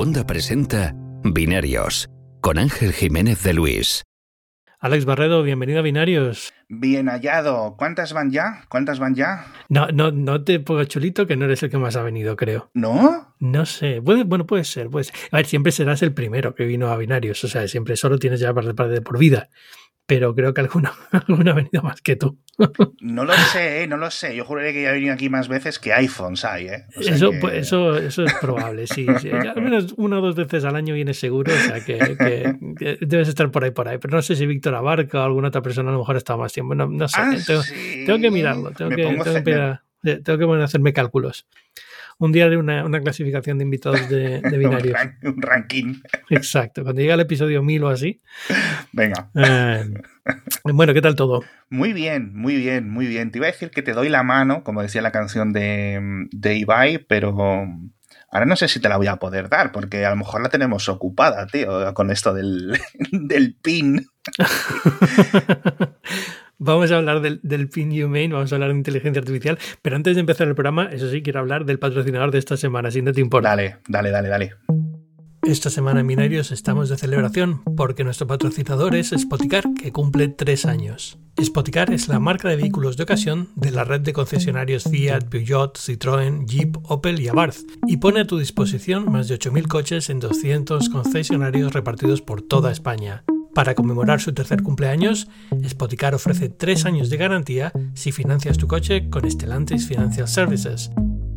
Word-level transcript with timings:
Segunda 0.00 0.26
presenta 0.26 0.94
Binarios 1.24 2.08
con 2.40 2.56
Ángel 2.56 2.94
Jiménez 2.94 3.42
de 3.42 3.52
Luis. 3.52 4.02
Alex 4.78 5.04
Barredo, 5.04 5.42
bienvenido 5.42 5.80
a 5.80 5.82
Binarios. 5.82 6.54
Bien 6.70 7.06
hallado. 7.08 7.76
¿Cuántas 7.76 8.14
van 8.14 8.30
ya? 8.30 8.64
¿Cuántas 8.70 8.98
van 8.98 9.14
ya? 9.14 9.44
No, 9.68 9.88
no, 9.88 10.10
no 10.10 10.42
te 10.42 10.58
pongas 10.58 10.88
chulito 10.88 11.26
que 11.26 11.36
no 11.36 11.44
eres 11.44 11.62
el 11.64 11.68
que 11.68 11.76
más 11.76 11.96
ha 11.96 12.02
venido, 12.02 12.34
creo. 12.34 12.70
¿No? 12.72 13.34
No 13.40 13.66
sé. 13.66 14.00
bueno, 14.00 14.46
puede 14.46 14.64
ser, 14.64 14.88
puede 14.88 15.04
ser. 15.04 15.16
A 15.32 15.36
ver, 15.36 15.44
siempre 15.44 15.70
serás 15.70 16.00
el 16.00 16.14
primero 16.14 16.54
que 16.54 16.64
vino 16.64 16.88
a 16.88 16.96
Binarios. 16.96 17.44
O 17.44 17.48
sea, 17.48 17.68
siempre 17.68 17.94
solo 17.96 18.18
tienes 18.18 18.40
ya 18.40 18.54
parte 18.54 18.88
de 18.88 19.02
por 19.02 19.18
vida 19.18 19.50
pero 20.06 20.34
creo 20.34 20.52
que 20.52 20.60
alguno, 20.60 20.90
alguno 21.12 21.50
ha 21.52 21.54
venido 21.54 21.82
más 21.82 22.00
que 22.00 22.16
tú. 22.16 22.38
No 23.00 23.24
lo 23.24 23.32
sé, 23.32 23.82
¿eh? 23.82 23.86
no 23.86 23.96
lo 23.96 24.10
sé. 24.10 24.34
Yo 24.34 24.44
juraría 24.44 24.72
que 24.72 24.82
ya 24.82 24.90
he 24.90 24.94
venido 24.94 25.14
aquí 25.14 25.28
más 25.28 25.48
veces 25.48 25.78
que 25.78 25.92
iPhones 25.92 26.44
hay. 26.44 26.66
¿eh? 26.66 26.84
eso, 27.00 27.30
pues, 27.40 27.54
eso, 27.54 27.96
eso 27.96 28.24
es 28.24 28.34
probable, 28.34 28.86
sí. 28.86 29.06
al 29.08 29.62
menos 29.62 29.94
una 29.96 30.18
o 30.18 30.20
dos 30.20 30.34
veces 30.34 30.64
al 30.64 30.76
año 30.76 30.94
viene 30.94 31.14
seguro, 31.14 31.52
o 31.52 31.56
sea 31.56 31.84
que, 31.84 32.56
debes 33.00 33.28
estar 33.28 33.50
por 33.50 33.64
ahí, 33.64 33.70
por 33.70 33.88
ahí. 33.88 33.98
Pero 33.98 34.16
no 34.16 34.22
sé 34.22 34.36
si 34.36 34.46
Víctor 34.46 34.74
Abarca 34.74 35.20
o 35.20 35.24
alguna 35.24 35.48
otra 35.48 35.62
persona 35.62 35.90
a 35.90 35.92
lo 35.92 36.00
mejor 36.00 36.16
ha 36.16 36.18
estado 36.18 36.38
más 36.38 36.52
tiempo. 36.52 36.74
No, 36.74 36.86
no 36.86 37.08
sé, 37.08 37.20
ah, 37.20 37.34
tengo, 38.04 38.18
que 38.18 38.30
mirarlo, 38.30 38.72
tengo 38.72 38.90
que, 38.90 39.04
tengo 40.22 40.38
que, 40.38 40.60
a 40.60 40.64
hacerme 40.64 40.92
cálculos 40.92 41.46
un 42.20 42.32
día 42.32 42.48
de 42.48 42.56
una, 42.58 43.00
clasificación 43.00 43.58
de 43.58 43.64
invitados 43.64 44.08
de, 44.08 44.40
binarios. 44.58 44.96
un, 45.24 45.42
ranking. 45.42 45.94
Exacto, 46.28 46.82
cuando 46.84 47.00
llega 47.00 47.14
el 47.14 47.20
episodio 47.20 47.62
1000 47.62 47.82
o 47.82 47.88
así. 47.88 48.20
Venga. 48.92 49.30
Eh, 49.34 49.90
bueno, 50.64 50.92
¿qué 50.92 51.00
tal 51.00 51.16
todo? 51.16 51.42
Muy 51.70 51.94
bien, 51.94 52.32
muy 52.34 52.56
bien, 52.56 52.90
muy 52.90 53.06
bien. 53.06 53.30
Te 53.30 53.38
iba 53.38 53.46
a 53.46 53.50
decir 53.50 53.70
que 53.70 53.82
te 53.82 53.94
doy 53.94 54.10
la 54.10 54.22
mano, 54.22 54.62
como 54.62 54.82
decía 54.82 55.00
la 55.00 55.12
canción 55.12 55.52
de, 55.52 56.26
de 56.30 56.56
Ibai, 56.56 56.98
pero 56.98 57.34
ahora 58.30 58.46
no 58.46 58.54
sé 58.54 58.68
si 58.68 58.80
te 58.80 58.90
la 58.90 58.98
voy 58.98 59.06
a 59.06 59.16
poder 59.16 59.48
dar, 59.48 59.72
porque 59.72 60.04
a 60.04 60.10
lo 60.10 60.16
mejor 60.16 60.42
la 60.42 60.50
tenemos 60.50 60.90
ocupada, 60.90 61.46
tío, 61.46 61.94
con 61.94 62.10
esto 62.10 62.34
del, 62.34 62.78
del 63.12 63.54
pin. 63.54 64.06
Vamos 66.62 66.92
a 66.92 66.98
hablar 66.98 67.22
del, 67.22 67.40
del 67.42 67.70
Pin 67.70 67.90
Humane, 68.04 68.28
vamos 68.28 68.52
a 68.52 68.56
hablar 68.56 68.70
de 68.70 68.76
inteligencia 68.76 69.18
artificial, 69.18 69.58
pero 69.80 69.96
antes 69.96 70.14
de 70.14 70.20
empezar 70.20 70.46
el 70.46 70.54
programa, 70.54 70.90
eso 70.92 71.08
sí, 71.08 71.22
quiero 71.22 71.40
hablar 71.40 71.64
del 71.64 71.78
patrocinador 71.78 72.30
de 72.32 72.38
esta 72.38 72.58
semana, 72.58 72.90
si 72.90 73.00
no 73.00 73.14
te 73.14 73.22
importa. 73.22 73.48
Dale, 73.48 73.78
dale, 73.88 74.10
dale, 74.10 74.28
dale. 74.28 74.54
Esta 75.42 75.70
semana 75.70 76.00
en 76.00 76.06
Binarios 76.06 76.52
estamos 76.52 76.90
de 76.90 76.98
celebración 76.98 77.62
porque 77.76 78.04
nuestro 78.04 78.26
patrocinador 78.26 78.94
es 78.94 79.14
Spoticar, 79.16 79.64
que 79.74 79.90
cumple 79.90 80.28
tres 80.28 80.66
años. 80.66 81.18
Spoticar 81.42 81.92
es 81.92 82.08
la 82.08 82.18
marca 82.18 82.48
de 82.48 82.56
vehículos 82.56 82.98
de 82.98 83.04
ocasión 83.04 83.48
de 83.56 83.70
la 83.70 83.84
red 83.84 84.02
de 84.02 84.12
concesionarios 84.12 84.84
Fiat, 84.84 85.24
Peugeot, 85.24 85.78
Citroën, 85.78 86.46
Jeep, 86.46 86.76
Opel 86.84 87.20
y 87.20 87.28
Abarth 87.28 87.56
y 87.86 87.96
pone 87.96 88.20
a 88.20 88.26
tu 88.26 88.38
disposición 88.38 89.10
más 89.10 89.28
de 89.28 89.38
8.000 89.38 89.66
coches 89.66 90.10
en 90.10 90.20
200 90.20 90.90
concesionarios 90.90 91.72
repartidos 91.72 92.20
por 92.20 92.42
toda 92.42 92.70
España. 92.70 93.24
Para 93.54 93.74
conmemorar 93.74 94.20
su 94.20 94.32
tercer 94.34 94.62
cumpleaños, 94.62 95.26
Spoticar 95.66 96.14
ofrece 96.14 96.50
tres 96.50 96.84
años 96.84 97.08
de 97.08 97.16
garantía 97.16 97.72
si 97.94 98.12
financias 98.12 98.58
tu 98.58 98.68
coche 98.68 99.08
con 99.08 99.28
Stellantis 99.28 99.88
Financial 99.88 100.28
Services. 100.28 100.90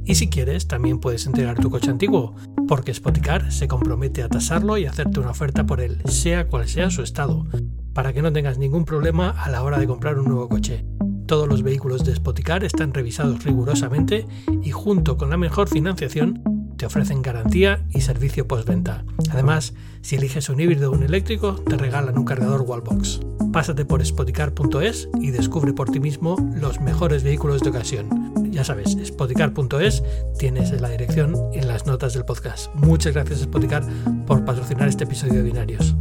Y 0.06 0.16
si 0.16 0.30
quieres, 0.30 0.68
también 0.68 1.00
puedes 1.00 1.26
entregar 1.26 1.60
tu 1.60 1.70
coche 1.70 1.90
antiguo, 1.90 2.36
porque 2.68 2.94
Spoticar 2.94 3.52
se 3.52 3.68
compromete 3.68 4.24
a 4.24 4.30
tasarlo 4.30 4.78
y 4.78 4.86
hacerte 4.86 5.20
una 5.20 5.32
oferta 5.32 5.66
por 5.66 5.80
él, 5.80 6.02
sea 6.06 6.48
cual 6.48 6.68
sea 6.68 6.90
su 6.90 7.04
estado, 7.04 7.46
para 7.94 8.12
que 8.12 8.22
no 8.22 8.34
tengas 8.34 8.58
ningún 8.58 8.86
problema 8.86 9.30
a 9.30 9.50
la 9.50 9.64
hora 9.64 9.80
de 9.80 9.88
comprar 9.88 10.20
un 10.20 10.26
nuevo 10.26 10.50
coche. 10.50 10.86
Todos 11.26 11.48
los 11.48 11.64
vehículos 11.64 12.04
de 12.04 12.16
Spoticar 12.16 12.64
están 12.64 12.94
revisados 12.94 13.44
rigurosamente 13.44 14.28
y 14.62 14.72
junto 14.72 15.18
con 15.18 15.30
la 15.30 15.38
mejor 15.38 15.70
financiación 15.70 16.44
te 16.78 16.86
ofrecen 16.86 17.22
garantía 17.22 17.86
y 17.92 18.02
servicio 18.02 18.48
postventa. 18.48 19.06
Además, 19.32 19.74
si 20.02 20.18
eliges 20.18 20.50
un 20.50 20.60
híbrido 20.60 20.92
o 20.92 20.96
un 20.96 21.04
eléctrico, 21.04 21.56
te 21.56 21.78
regalan 21.78 22.18
un 22.18 22.26
cargador 22.26 22.62
Wallbox. 22.62 23.22
Pásate 23.54 23.86
por 23.86 24.06
spoticar.es 24.06 25.08
y 25.22 25.32
descubre 25.32 25.74
por 25.74 25.90
ti 25.90 26.00
mismo 26.00 26.36
los 26.56 26.82
mejores 26.82 27.24
vehículos 27.24 27.62
de 27.62 27.70
ocasión. 27.70 28.23
Ya 28.42 28.64
sabes, 28.64 28.98
spoticar.es 29.04 30.04
tienes 30.38 30.80
la 30.82 30.90
dirección 30.90 31.36
en 31.54 31.68
las 31.68 31.86
notas 31.86 32.14
del 32.14 32.26
podcast. 32.26 32.74
Muchas 32.76 33.14
gracias 33.14 33.42
Spoticar 33.42 33.84
por 34.26 34.46
patrocinar 34.46 34.88
este 34.88 35.04
episodio 35.04 35.36
de 35.36 35.44
Binarios. 35.44 35.96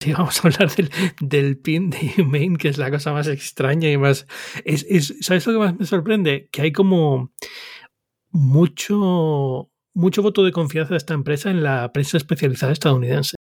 Sí, 0.00 0.12
vamos 0.12 0.44
a 0.44 0.48
hablar 0.48 0.70
del, 1.20 1.58
pin 1.58 1.90
de 1.90 2.12
Humane, 2.18 2.58
que 2.58 2.68
es 2.68 2.76
la 2.76 2.90
cosa 2.90 3.12
más 3.12 3.26
extraña 3.26 3.90
y 3.90 3.96
más... 3.96 4.26
¿Sabes 5.20 5.46
lo 5.46 5.52
que 5.54 5.58
más 5.58 5.78
me 5.78 5.86
sorprende? 5.86 6.48
Que 6.52 6.62
hay 6.62 6.72
como 6.72 7.32
mucho, 8.30 9.70
mucho 9.94 10.22
voto 10.22 10.44
de 10.44 10.52
confianza 10.52 10.90
de 10.90 10.98
esta 10.98 11.14
empresa 11.14 11.50
en 11.50 11.62
la 11.62 11.90
prensa 11.92 12.18
especializada 12.18 12.72
estadounidense. 12.72 13.36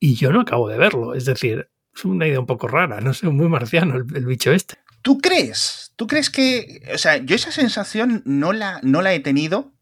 Y 0.00 0.14
yo 0.16 0.32
no 0.32 0.40
acabo 0.40 0.68
de 0.68 0.78
verlo. 0.78 1.14
Es 1.14 1.24
decir, 1.24 1.68
es 1.94 2.04
una 2.04 2.26
idea 2.26 2.40
un 2.40 2.46
poco 2.46 2.68
rara, 2.68 3.00
no 3.00 3.14
sé, 3.14 3.28
muy 3.28 3.48
marciano 3.48 3.96
el, 3.96 4.26
bicho 4.26 4.52
este. 4.52 4.76
¿Tú 5.06 5.18
crees? 5.18 5.92
¿Tú 5.94 6.08
crees 6.08 6.30
que.? 6.30 6.82
O 6.92 6.98
sea, 6.98 7.18
yo 7.18 7.36
esa 7.36 7.52
sensación 7.52 8.22
no 8.24 8.52
la, 8.52 8.80
no 8.82 9.02
la 9.02 9.14
he 9.14 9.20
tenido, 9.20 9.72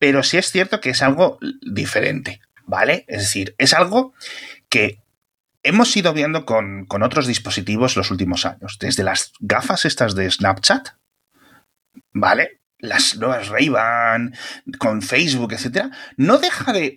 pero 0.00 0.24
sí 0.24 0.36
es 0.36 0.50
cierto 0.50 0.80
que 0.80 0.90
es 0.90 1.00
algo 1.00 1.38
diferente, 1.62 2.40
¿vale? 2.66 3.04
Es 3.06 3.18
decir, 3.18 3.54
es 3.58 3.72
algo 3.72 4.14
que 4.68 4.98
hemos 5.62 5.96
ido 5.96 6.12
viendo 6.12 6.44
con, 6.44 6.86
con 6.86 7.04
otros 7.04 7.28
dispositivos 7.28 7.96
los 7.96 8.10
últimos 8.10 8.46
años. 8.46 8.78
Desde 8.80 9.04
las 9.04 9.32
gafas 9.38 9.84
estas 9.84 10.16
de 10.16 10.28
Snapchat, 10.28 10.88
¿vale? 12.12 12.60
Las 12.84 13.16
nuevas 13.16 13.48
ray 13.48 13.72
con 14.78 15.02
Facebook, 15.02 15.52
etcétera, 15.52 15.90
no 16.16 16.38
deja 16.38 16.72
de, 16.72 16.94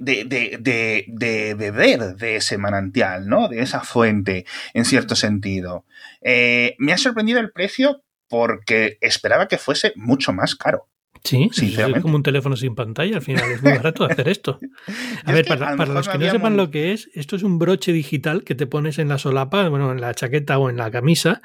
beber 1.57 2.15
de 2.15 2.35
ese 2.35 2.57
manantial, 2.57 3.27
¿no? 3.27 3.47
De 3.47 3.61
esa 3.61 3.81
fuente, 3.81 4.45
en 4.73 4.85
cierto 4.85 5.15
sentido. 5.15 5.85
Eh, 6.21 6.75
me 6.77 6.93
ha 6.93 6.97
sorprendido 6.97 7.39
el 7.39 7.51
precio 7.51 8.03
porque 8.27 8.97
esperaba 9.01 9.47
que 9.47 9.57
fuese 9.57 9.93
mucho 9.95 10.33
más 10.33 10.55
caro. 10.55 10.89
Sí, 11.23 11.49
es 11.53 12.01
como 12.01 12.15
un 12.15 12.23
teléfono 12.23 12.55
sin 12.55 12.75
pantalla, 12.75 13.17
al 13.17 13.21
final 13.21 13.51
es 13.51 13.61
muy 13.61 13.73
barato 13.73 14.05
hacer 14.05 14.27
esto. 14.29 14.59
A 15.25 15.33
ver, 15.33 15.45
para, 15.45 15.75
los 15.85 16.07
que 16.07 16.17
no 16.17 16.29
sepan 16.29 16.57
lo 16.57 16.71
que 16.71 16.93
es, 16.93 17.09
esto 17.13 17.35
es 17.35 17.43
un 17.43 17.59
broche 17.59 17.91
digital 17.91 18.43
que 18.43 18.55
te 18.55 18.67
pones 18.67 18.99
en 18.99 19.09
la 19.09 19.17
solapa, 19.17 19.67
bueno, 19.69 19.91
en 19.91 20.01
la 20.01 20.13
chaqueta 20.13 20.57
o 20.57 20.69
en 20.69 20.77
la 20.77 20.91
camisa. 20.91 21.41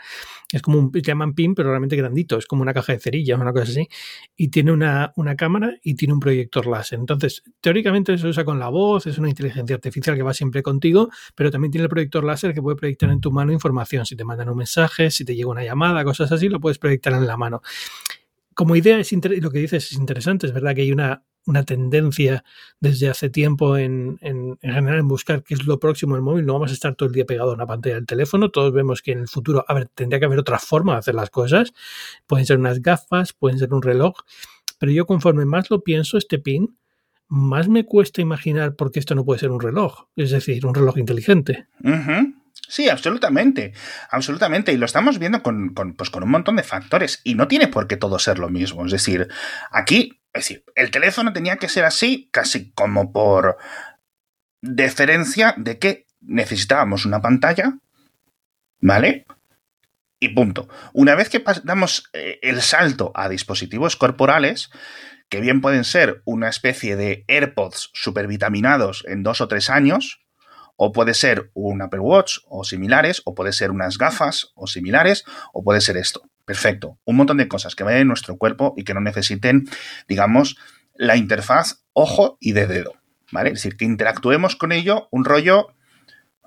Es 0.53 0.61
como 0.61 0.79
un, 0.79 0.93
llaman 0.93 1.33
pin, 1.33 1.55
pero 1.55 1.71
realmente 1.71 1.97
grandito, 1.97 2.37
es 2.37 2.47
como 2.47 2.61
una 2.61 2.75
caja 2.75 2.93
de 2.93 2.99
cerillas, 2.99 3.41
una 3.41 3.53
cosa 3.53 3.65
así. 3.65 3.89
Y 4.37 4.49
tiene 4.49 4.71
una, 4.71 5.13
una 5.17 5.35
cámara 5.35 5.75
y 5.83 5.95
tiene 5.95 6.13
un 6.13 6.21
proyector 6.21 6.67
láser. 6.67 6.99
Entonces, 6.99 7.43
teóricamente 7.63 8.17
se 8.19 8.29
usa 8.29 8.45
con 8.45 8.59
la 8.59 8.69
voz, 8.69 9.07
es 9.07 9.17
una 9.17 9.31
inteligencia 9.31 9.75
artificial 9.75 10.15
que 10.15 10.23
va 10.23 10.35
siempre 10.35 10.63
contigo, 10.63 11.09
pero 11.35 11.51
también 11.51 11.73
tiene 11.73 11.85
el 11.85 11.89
proyector 11.89 12.23
láser 12.23 12.53
que 12.53 12.61
puede 12.61 12.77
proyectar 12.77 13.11
en 13.11 13.21
tu 13.21 13.33
mano 13.33 13.51
información. 13.53 14.05
Si 14.05 14.15
te 14.15 14.25
mandan 14.25 14.51
un 14.51 14.59
mensaje, 14.59 15.11
si 15.11 15.25
te 15.25 15.35
llega 15.35 15.49
una 15.49 15.65
llamada, 15.65 16.05
cosas 16.05 16.31
así, 16.31 16.51
lo 16.51 16.61
puedes 16.61 16.79
proyectar 16.79 17.15
en 17.15 17.27
la 17.27 17.39
mano 17.39 17.63
como 18.55 18.77
idea 18.77 18.99
es 18.99 19.13
lo 19.13 19.51
que 19.51 19.59
dices 19.59 19.93
es 19.93 19.99
interesante, 19.99 20.47
es 20.47 20.53
verdad 20.53 20.75
que 20.75 20.83
hay 20.83 20.93
una, 20.93 21.25
una 21.47 21.65
tendencia 21.65 22.45
desde 22.81 23.09
hace 23.09 23.29
tiempo 23.31 23.77
en, 23.77 24.19
en, 24.21 24.59
general 24.61 24.99
en 25.01 25.09
buscar 25.09 25.43
qué 25.43 25.55
es 25.55 25.67
lo 25.67 25.79
próximo 25.79 26.15
del 26.15 26.23
móvil. 26.23 26.47
No 26.47 26.55
vamos 26.55 26.71
a 26.71 26.75
estar 26.75 26.95
todo 26.95 27.09
el 27.09 27.15
día 27.15 27.25
pegado 27.25 27.51
a 27.51 27.55
una 27.55 27.67
pantalla 27.67 27.97
del 27.97 28.07
teléfono. 28.07 28.51
Todos 28.51 28.73
vemos 28.73 29.03
que 29.03 29.13
en 29.13 29.21
el 29.21 29.29
futuro, 29.29 29.65
a 29.67 29.75
ver, 29.75 29.89
tendría 29.95 30.21
que 30.21 30.27
haber 30.27 30.39
otra 30.39 30.59
forma 30.59 30.93
de 30.93 30.99
hacer 31.01 31.15
las 31.15 31.31
cosas. 31.31 31.73
Pueden 32.27 32.47
ser 32.47 32.59
unas 32.59 32.81
gafas, 32.81 33.33
pueden 33.33 33.59
ser 33.59 33.73
un 33.75 33.83
reloj. 33.83 34.15
Pero 34.79 34.93
yo 34.93 35.07
conforme 35.07 35.45
más 35.45 35.71
lo 35.71 35.83
pienso, 35.83 36.19
este 36.19 36.39
pin, 36.39 36.77
más 37.29 37.69
me 37.69 37.85
cuesta 37.85 38.21
imaginar 38.21 38.77
por 38.77 38.91
qué 38.91 39.01
esto 39.01 39.15
no 39.15 39.25
puede 39.25 39.41
ser 39.41 39.51
un 39.51 39.61
reloj. 39.61 40.07
Es 40.17 40.31
decir, 40.31 40.67
un 40.67 40.75
reloj 40.75 40.99
inteligente. 40.99 41.67
Sí, 42.69 42.89
absolutamente, 42.89 43.75
absolutamente. 44.11 44.73
Y 44.73 44.77
lo 44.77 44.87
estamos 44.87 45.19
viendo 45.19 45.43
con, 45.43 45.75
pues 45.75 46.11
con 46.11 46.23
un 46.23 46.31
montón 46.31 46.57
de 46.57 46.63
factores. 46.63 47.21
Y 47.25 47.35
no 47.35 47.49
tiene 47.49 47.69
por 47.69 47.87
qué 47.87 47.97
todo 47.97 48.19
ser 48.19 48.39
lo 48.39 48.49
mismo. 48.49 48.87
Es 48.87 48.93
decir, 48.93 49.29
aquí, 49.71 50.21
es 50.33 50.45
decir, 50.45 50.65
el 50.75 50.91
teléfono 50.91 51.33
tenía 51.33 51.57
que 51.57 51.69
ser 51.69 51.85
así, 51.85 52.31
casi 52.33 52.73
como 52.73 53.13
por 53.13 53.59
deferencia 54.63 55.55
de 55.59 55.79
que 55.79 56.07
necesitábamos 56.21 57.05
una 57.05 57.21
pantalla, 57.21 57.79
¿vale? 58.81 59.27
Y 60.21 60.29
punto. 60.31 60.69
Una 60.93 61.15
vez 61.15 61.29
que 61.29 61.45
damos 61.65 62.09
eh, 62.13 62.39
el 62.43 62.63
salto 62.63 63.13
a 63.15 63.29
dispositivos 63.29 63.97
corporales, 63.97 64.71
que 65.29 65.41
bien 65.41 65.61
pueden 65.61 65.85
ser 65.85 66.23
una 66.25 66.49
especie 66.49 66.95
de 66.95 67.25
AirPods 67.27 67.91
supervitaminados 67.93 69.05
en 69.09 69.23
dos 69.23 69.41
o 69.41 69.49
tres 69.49 69.69
años, 69.69 70.22
o 70.77 70.93
puede 70.93 71.15
ser 71.15 71.51
un 71.55 71.83
Apple 71.83 72.01
Watch 72.01 72.39
o 72.49 72.65
similares, 72.65 73.23
o 73.25 73.35
puede 73.35 73.53
ser 73.53 73.71
unas 73.71 73.99
gafas 73.99 74.53
o 74.55 74.67
similares, 74.67 75.25
o 75.53 75.63
puede 75.63 75.81
ser 75.81 75.97
esto. 75.97 76.23
Perfecto. 76.45 76.99
Un 77.05 77.17
montón 77.17 77.37
de 77.37 77.49
cosas 77.49 77.75
que 77.75 77.85
vayan 77.85 78.03
en 78.03 78.09
nuestro 78.09 78.37
cuerpo 78.37 78.75
y 78.77 78.85
que 78.85 78.95
no 78.95 79.01
necesiten, 79.01 79.65
digamos, 80.09 80.57
la 80.95 81.17
interfaz 81.17 81.85
ojo 81.93 82.37
y 82.41 82.53
de 82.53 82.67
dedo. 82.67 82.95
¿Vale? 83.31 83.51
Es 83.51 83.55
decir, 83.55 83.77
que 83.77 83.85
interactuemos 83.85 84.57
con 84.57 84.73
ello 84.73 85.09
un 85.11 85.25
rollo. 85.25 85.69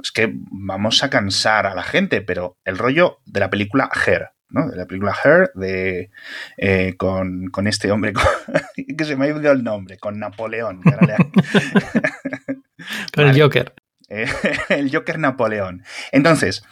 Es 0.04 0.12
que 0.12 0.32
vamos 0.34 1.04
a 1.04 1.10
cansar 1.10 1.66
a 1.66 1.74
la 1.74 1.84
gente, 1.84 2.22
pero 2.22 2.58
el 2.66 2.78
rollo 2.78 3.20
de 3.26 3.40
la 3.40 3.50
película 3.50 3.90
Her, 4.06 4.32
¿no? 4.50 4.70
De 4.70 4.76
la 4.76 4.86
película 4.86 5.16
Her, 5.24 5.52
de, 5.56 6.12
eh, 6.58 6.96
con, 6.98 7.50
este 7.66 7.92
hombre 7.92 8.14
que 8.98 9.06
se 9.06 9.16
me 9.16 9.26
ha 9.26 9.34
olvidado 9.34 9.56
el 9.56 9.64
nombre, 9.64 9.98
con 9.98 10.20
Napoleón. 10.20 10.82
con 13.14 13.28
el 13.28 13.42
Joker. 13.42 13.74
Eh, 14.10 14.28
el 14.70 14.94
Joker 14.94 15.20
Napoleón. 15.20 15.84
Entonces, 16.12 16.64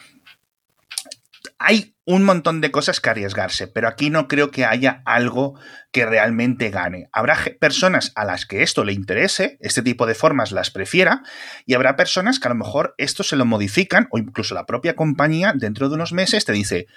hay 1.60 1.96
un 2.06 2.26
montón 2.26 2.60
de 2.60 2.72
cosas 2.72 3.00
que 3.00 3.10
arriesgarse, 3.10 3.68
pero 3.68 3.88
aquí 3.88 4.10
no 4.10 4.28
creo 4.28 4.52
que 4.52 4.66
haya 4.66 5.02
algo 5.06 5.58
que 5.92 6.06
realmente 6.06 6.70
gane. 6.70 7.08
Habrá 7.14 7.38
personas 7.60 8.12
a 8.16 8.26
las 8.26 8.46
que 8.46 8.64
esto 8.64 8.84
le 8.84 8.92
interese, 8.92 9.58
este 9.62 9.82
tipo 9.82 10.06
de 10.06 10.16
formas 10.16 10.52
las 10.52 10.72
prefiera, 10.72 11.24
y 11.66 11.74
habrá 11.74 11.96
personas 11.96 12.40
que 12.40 12.48
a 12.48 12.52
lo 12.52 12.56
mejor 12.56 12.96
esto 12.98 13.24
se 13.24 13.38
lo 13.38 13.46
modifican, 13.46 14.08
o 14.12 14.18
incluso 14.18 14.54
la 14.56 14.66
propia 14.66 14.96
compañía 14.96 15.54
dentro 15.56 15.88
de 15.88 15.96
unos 15.96 16.12
meses 16.12 16.44
te 16.44 16.52
dice, 16.52 16.88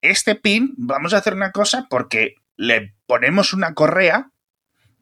este 0.00 0.34
pin, 0.34 0.74
vamos 0.76 1.14
a 1.14 1.18
hacer 1.18 1.34
una 1.34 1.52
cosa 1.52 1.86
porque 1.88 2.34
le 2.56 2.94
ponemos 3.06 3.52
una 3.52 3.74
correa 3.74 4.32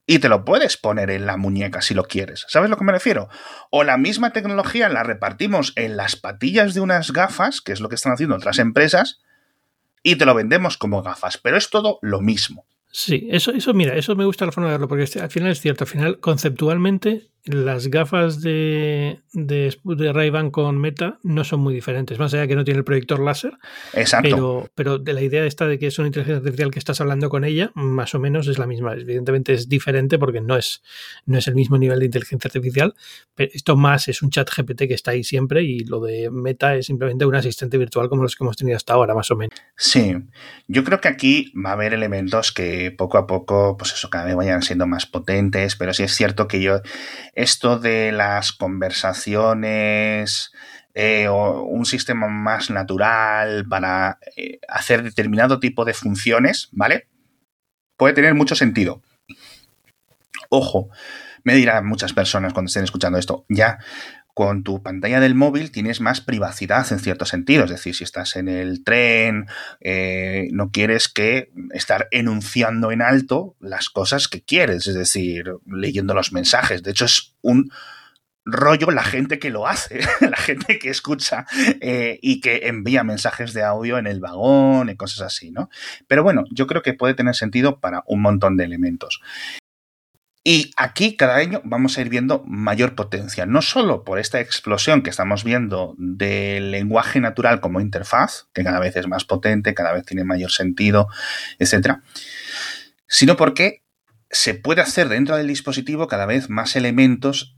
y 0.06 0.20
te 0.20 0.28
lo 0.28 0.44
puedes 0.44 0.76
poner 0.76 1.10
en 1.10 1.26
la 1.26 1.36
muñeca 1.36 1.82
si 1.82 1.94
lo 1.94 2.04
quieres. 2.04 2.46
¿Sabes 2.48 2.68
a 2.68 2.70
lo 2.70 2.76
que 2.76 2.84
me 2.84 2.92
refiero? 2.92 3.28
O 3.70 3.82
la 3.82 3.98
misma 3.98 4.32
tecnología 4.32 4.88
la 4.88 5.02
repartimos 5.02 5.72
en 5.76 5.96
las 5.96 6.16
patillas 6.16 6.74
de 6.74 6.80
unas 6.80 7.12
gafas, 7.12 7.60
que 7.60 7.72
es 7.72 7.80
lo 7.80 7.88
que 7.88 7.96
están 7.96 8.12
haciendo 8.12 8.36
otras 8.36 8.58
empresas, 8.58 9.20
y 10.02 10.16
te 10.16 10.24
lo 10.24 10.34
vendemos 10.34 10.78
como 10.78 11.02
gafas, 11.02 11.38
pero 11.38 11.56
es 11.56 11.70
todo 11.70 11.98
lo 12.02 12.20
mismo. 12.20 12.66
Sí, 12.92 13.28
eso, 13.30 13.50
eso, 13.50 13.74
mira, 13.74 13.96
eso 13.96 14.14
me 14.14 14.24
gusta 14.24 14.46
la 14.46 14.52
forma 14.52 14.68
de 14.68 14.74
verlo, 14.74 14.88
porque 14.88 15.08
al 15.20 15.30
final 15.30 15.50
es 15.50 15.60
cierto, 15.60 15.84
al 15.84 15.90
final 15.90 16.20
conceptualmente 16.20 17.28
las 17.46 17.88
gafas 17.88 18.40
de, 18.40 19.20
de, 19.32 19.76
de 19.84 20.12
Ray-Ban 20.12 20.50
con 20.50 20.78
Meta 20.78 21.18
no 21.22 21.44
son 21.44 21.60
muy 21.60 21.74
diferentes, 21.74 22.18
más 22.18 22.34
allá 22.34 22.46
que 22.46 22.56
no 22.56 22.64
tiene 22.64 22.78
el 22.78 22.84
proyector 22.84 23.20
láser. 23.20 23.56
Exacto. 23.94 24.28
Pero, 24.28 24.70
pero 24.74 24.98
de 24.98 25.12
la 25.12 25.22
idea 25.22 25.44
esta 25.44 25.66
de 25.66 25.78
que 25.78 25.86
es 25.86 25.98
una 25.98 26.08
inteligencia 26.08 26.38
artificial 26.38 26.70
que 26.70 26.78
estás 26.78 27.00
hablando 27.00 27.28
con 27.28 27.44
ella, 27.44 27.70
más 27.74 28.14
o 28.14 28.18
menos 28.18 28.48
es 28.48 28.58
la 28.58 28.66
misma. 28.66 28.94
Evidentemente 28.94 29.52
es 29.52 29.68
diferente 29.68 30.18
porque 30.18 30.40
no 30.40 30.56
es, 30.56 30.82
no 31.24 31.38
es 31.38 31.46
el 31.46 31.54
mismo 31.54 31.78
nivel 31.78 32.00
de 32.00 32.06
inteligencia 32.06 32.48
artificial. 32.48 32.94
Pero 33.34 33.50
esto 33.54 33.76
más 33.76 34.08
es 34.08 34.22
un 34.22 34.30
chat 34.30 34.48
GPT 34.50 34.88
que 34.88 34.94
está 34.94 35.12
ahí 35.12 35.22
siempre 35.22 35.62
y 35.62 35.80
lo 35.80 36.00
de 36.00 36.30
Meta 36.30 36.74
es 36.74 36.86
simplemente 36.86 37.24
un 37.26 37.34
asistente 37.34 37.78
virtual 37.78 38.08
como 38.08 38.22
los 38.22 38.34
que 38.34 38.44
hemos 38.44 38.56
tenido 38.56 38.76
hasta 38.76 38.94
ahora, 38.94 39.14
más 39.14 39.30
o 39.30 39.36
menos. 39.36 39.56
Sí, 39.76 40.16
yo 40.66 40.84
creo 40.84 41.00
que 41.00 41.08
aquí 41.08 41.52
va 41.54 41.70
a 41.70 41.72
haber 41.74 41.94
elementos 41.94 42.50
que 42.52 42.90
poco 42.90 43.18
a 43.18 43.26
poco, 43.26 43.76
pues 43.76 43.92
eso, 43.92 44.10
cada 44.10 44.24
vez 44.24 44.34
vayan 44.34 44.62
siendo 44.62 44.86
más 44.86 45.06
potentes, 45.06 45.76
pero 45.76 45.92
sí 45.92 46.02
es 46.02 46.14
cierto 46.14 46.48
que 46.48 46.60
yo 46.60 46.80
esto 47.36 47.78
de 47.78 48.12
las 48.12 48.52
conversaciones 48.52 50.52
eh, 50.94 51.28
o 51.28 51.62
un 51.62 51.84
sistema 51.84 52.28
más 52.28 52.70
natural 52.70 53.66
para 53.68 54.18
eh, 54.36 54.58
hacer 54.66 55.02
determinado 55.02 55.60
tipo 55.60 55.84
de 55.84 55.92
funciones, 55.92 56.70
¿vale? 56.72 57.08
Puede 57.98 58.14
tener 58.14 58.34
mucho 58.34 58.56
sentido. 58.56 59.02
Ojo, 60.48 60.88
me 61.44 61.54
dirán 61.54 61.86
muchas 61.86 62.14
personas 62.14 62.54
cuando 62.54 62.68
estén 62.68 62.84
escuchando 62.84 63.18
esto, 63.18 63.44
ya 63.50 63.78
con 64.36 64.64
tu 64.64 64.82
pantalla 64.82 65.18
del 65.18 65.34
móvil 65.34 65.70
tienes 65.70 66.02
más 66.02 66.20
privacidad 66.20 66.86
en 66.92 66.98
cierto 66.98 67.24
sentido. 67.24 67.64
Es 67.64 67.70
decir, 67.70 67.94
si 67.94 68.04
estás 68.04 68.36
en 68.36 68.48
el 68.48 68.84
tren, 68.84 69.46
eh, 69.80 70.48
no 70.52 70.70
quieres 70.70 71.08
que 71.08 71.50
estar 71.70 72.06
enunciando 72.10 72.92
en 72.92 73.00
alto 73.00 73.56
las 73.60 73.88
cosas 73.88 74.28
que 74.28 74.42
quieres, 74.42 74.88
es 74.88 74.94
decir, 74.94 75.54
leyendo 75.64 76.12
los 76.12 76.34
mensajes. 76.34 76.82
De 76.82 76.90
hecho, 76.90 77.06
es 77.06 77.34
un 77.40 77.72
rollo 78.44 78.90
la 78.90 79.04
gente 79.04 79.38
que 79.38 79.48
lo 79.48 79.66
hace, 79.66 80.00
la 80.20 80.36
gente 80.36 80.78
que 80.78 80.90
escucha 80.90 81.46
eh, 81.80 82.18
y 82.20 82.42
que 82.42 82.68
envía 82.68 83.04
mensajes 83.04 83.54
de 83.54 83.62
audio 83.62 83.96
en 83.96 84.06
el 84.06 84.20
vagón 84.20 84.90
y 84.90 84.96
cosas 84.96 85.22
así, 85.22 85.50
¿no? 85.50 85.70
Pero 86.08 86.22
bueno, 86.22 86.44
yo 86.50 86.66
creo 86.66 86.82
que 86.82 86.92
puede 86.92 87.14
tener 87.14 87.36
sentido 87.36 87.80
para 87.80 88.02
un 88.06 88.20
montón 88.20 88.58
de 88.58 88.64
elementos. 88.64 89.22
Y 90.48 90.70
aquí 90.76 91.16
cada 91.16 91.34
año 91.34 91.60
vamos 91.64 91.98
a 91.98 92.02
ir 92.02 92.08
viendo 92.08 92.44
mayor 92.46 92.94
potencia, 92.94 93.46
no 93.46 93.62
solo 93.62 94.04
por 94.04 94.20
esta 94.20 94.38
explosión 94.38 95.02
que 95.02 95.10
estamos 95.10 95.42
viendo 95.42 95.96
del 95.98 96.70
lenguaje 96.70 97.18
natural 97.18 97.60
como 97.60 97.80
interfaz, 97.80 98.46
que 98.54 98.62
cada 98.62 98.78
vez 98.78 98.94
es 98.94 99.08
más 99.08 99.24
potente, 99.24 99.74
cada 99.74 99.92
vez 99.92 100.06
tiene 100.06 100.22
mayor 100.22 100.52
sentido, 100.52 101.08
etc., 101.58 101.96
sino 103.08 103.36
porque 103.36 103.82
se 104.30 104.54
puede 104.54 104.82
hacer 104.82 105.08
dentro 105.08 105.36
del 105.36 105.48
dispositivo 105.48 106.06
cada 106.06 106.26
vez 106.26 106.48
más 106.48 106.76
elementos 106.76 107.56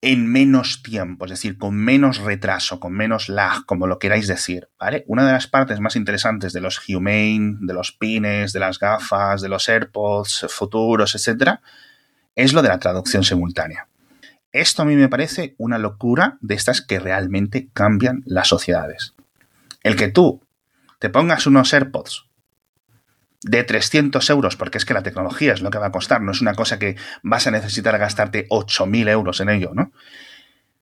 en 0.00 0.26
menos 0.26 0.82
tiempo, 0.82 1.26
es 1.26 1.30
decir, 1.30 1.58
con 1.58 1.76
menos 1.76 2.18
retraso, 2.18 2.80
con 2.80 2.92
menos 2.92 3.28
lag, 3.28 3.64
como 3.66 3.86
lo 3.86 4.00
queráis 4.00 4.26
decir, 4.26 4.68
¿vale? 4.80 5.04
Una 5.06 5.24
de 5.24 5.32
las 5.32 5.46
partes 5.46 5.78
más 5.78 5.94
interesantes 5.94 6.52
de 6.52 6.60
los 6.60 6.80
Humane, 6.88 7.58
de 7.60 7.72
los 7.72 7.92
pines, 7.92 8.52
de 8.52 8.58
las 8.58 8.80
gafas, 8.80 9.42
de 9.42 9.48
los 9.48 9.68
AirPods 9.68 10.46
futuros, 10.48 11.14
etcétera, 11.14 11.60
es 12.40 12.54
lo 12.54 12.62
de 12.62 12.68
la 12.68 12.78
traducción 12.78 13.22
simultánea. 13.22 13.88
Esto 14.52 14.82
a 14.82 14.84
mí 14.84 14.96
me 14.96 15.08
parece 15.08 15.54
una 15.58 15.78
locura 15.78 16.38
de 16.40 16.54
estas 16.54 16.80
que 16.80 16.98
realmente 16.98 17.68
cambian 17.72 18.22
las 18.24 18.48
sociedades. 18.48 19.14
El 19.82 19.96
que 19.96 20.08
tú 20.08 20.42
te 20.98 21.10
pongas 21.10 21.46
unos 21.46 21.72
AirPods 21.72 22.26
de 23.42 23.62
300 23.62 24.28
euros, 24.30 24.56
porque 24.56 24.78
es 24.78 24.84
que 24.84 24.94
la 24.94 25.02
tecnología 25.02 25.52
es 25.52 25.60
lo 25.60 25.70
que 25.70 25.78
va 25.78 25.86
a 25.86 25.92
costar, 25.92 26.20
no 26.22 26.32
es 26.32 26.40
una 26.40 26.54
cosa 26.54 26.78
que 26.78 26.96
vas 27.22 27.46
a 27.46 27.50
necesitar 27.50 27.96
gastarte 27.98 28.48
8.000 28.48 29.08
euros 29.08 29.40
en 29.40 29.50
ello, 29.50 29.72
¿no? 29.74 29.92